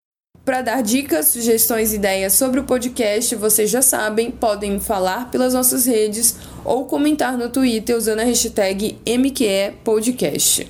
Para 0.42 0.62
dar 0.62 0.82
dicas, 0.82 1.28
sugestões 1.28 1.92
e 1.92 1.96
ideias 1.96 2.32
sobre 2.32 2.58
o 2.58 2.64
podcast, 2.64 3.36
vocês 3.36 3.68
já 3.68 3.82
sabem, 3.82 4.30
podem 4.30 4.80
falar 4.80 5.30
pelas 5.30 5.52
nossas 5.52 5.84
redes 5.84 6.34
ou 6.64 6.86
comentar 6.86 7.36
no 7.36 7.50
Twitter 7.50 7.94
usando 7.94 8.20
a 8.20 8.24
hashtag 8.24 8.98
MQEPodcast. 9.06 10.66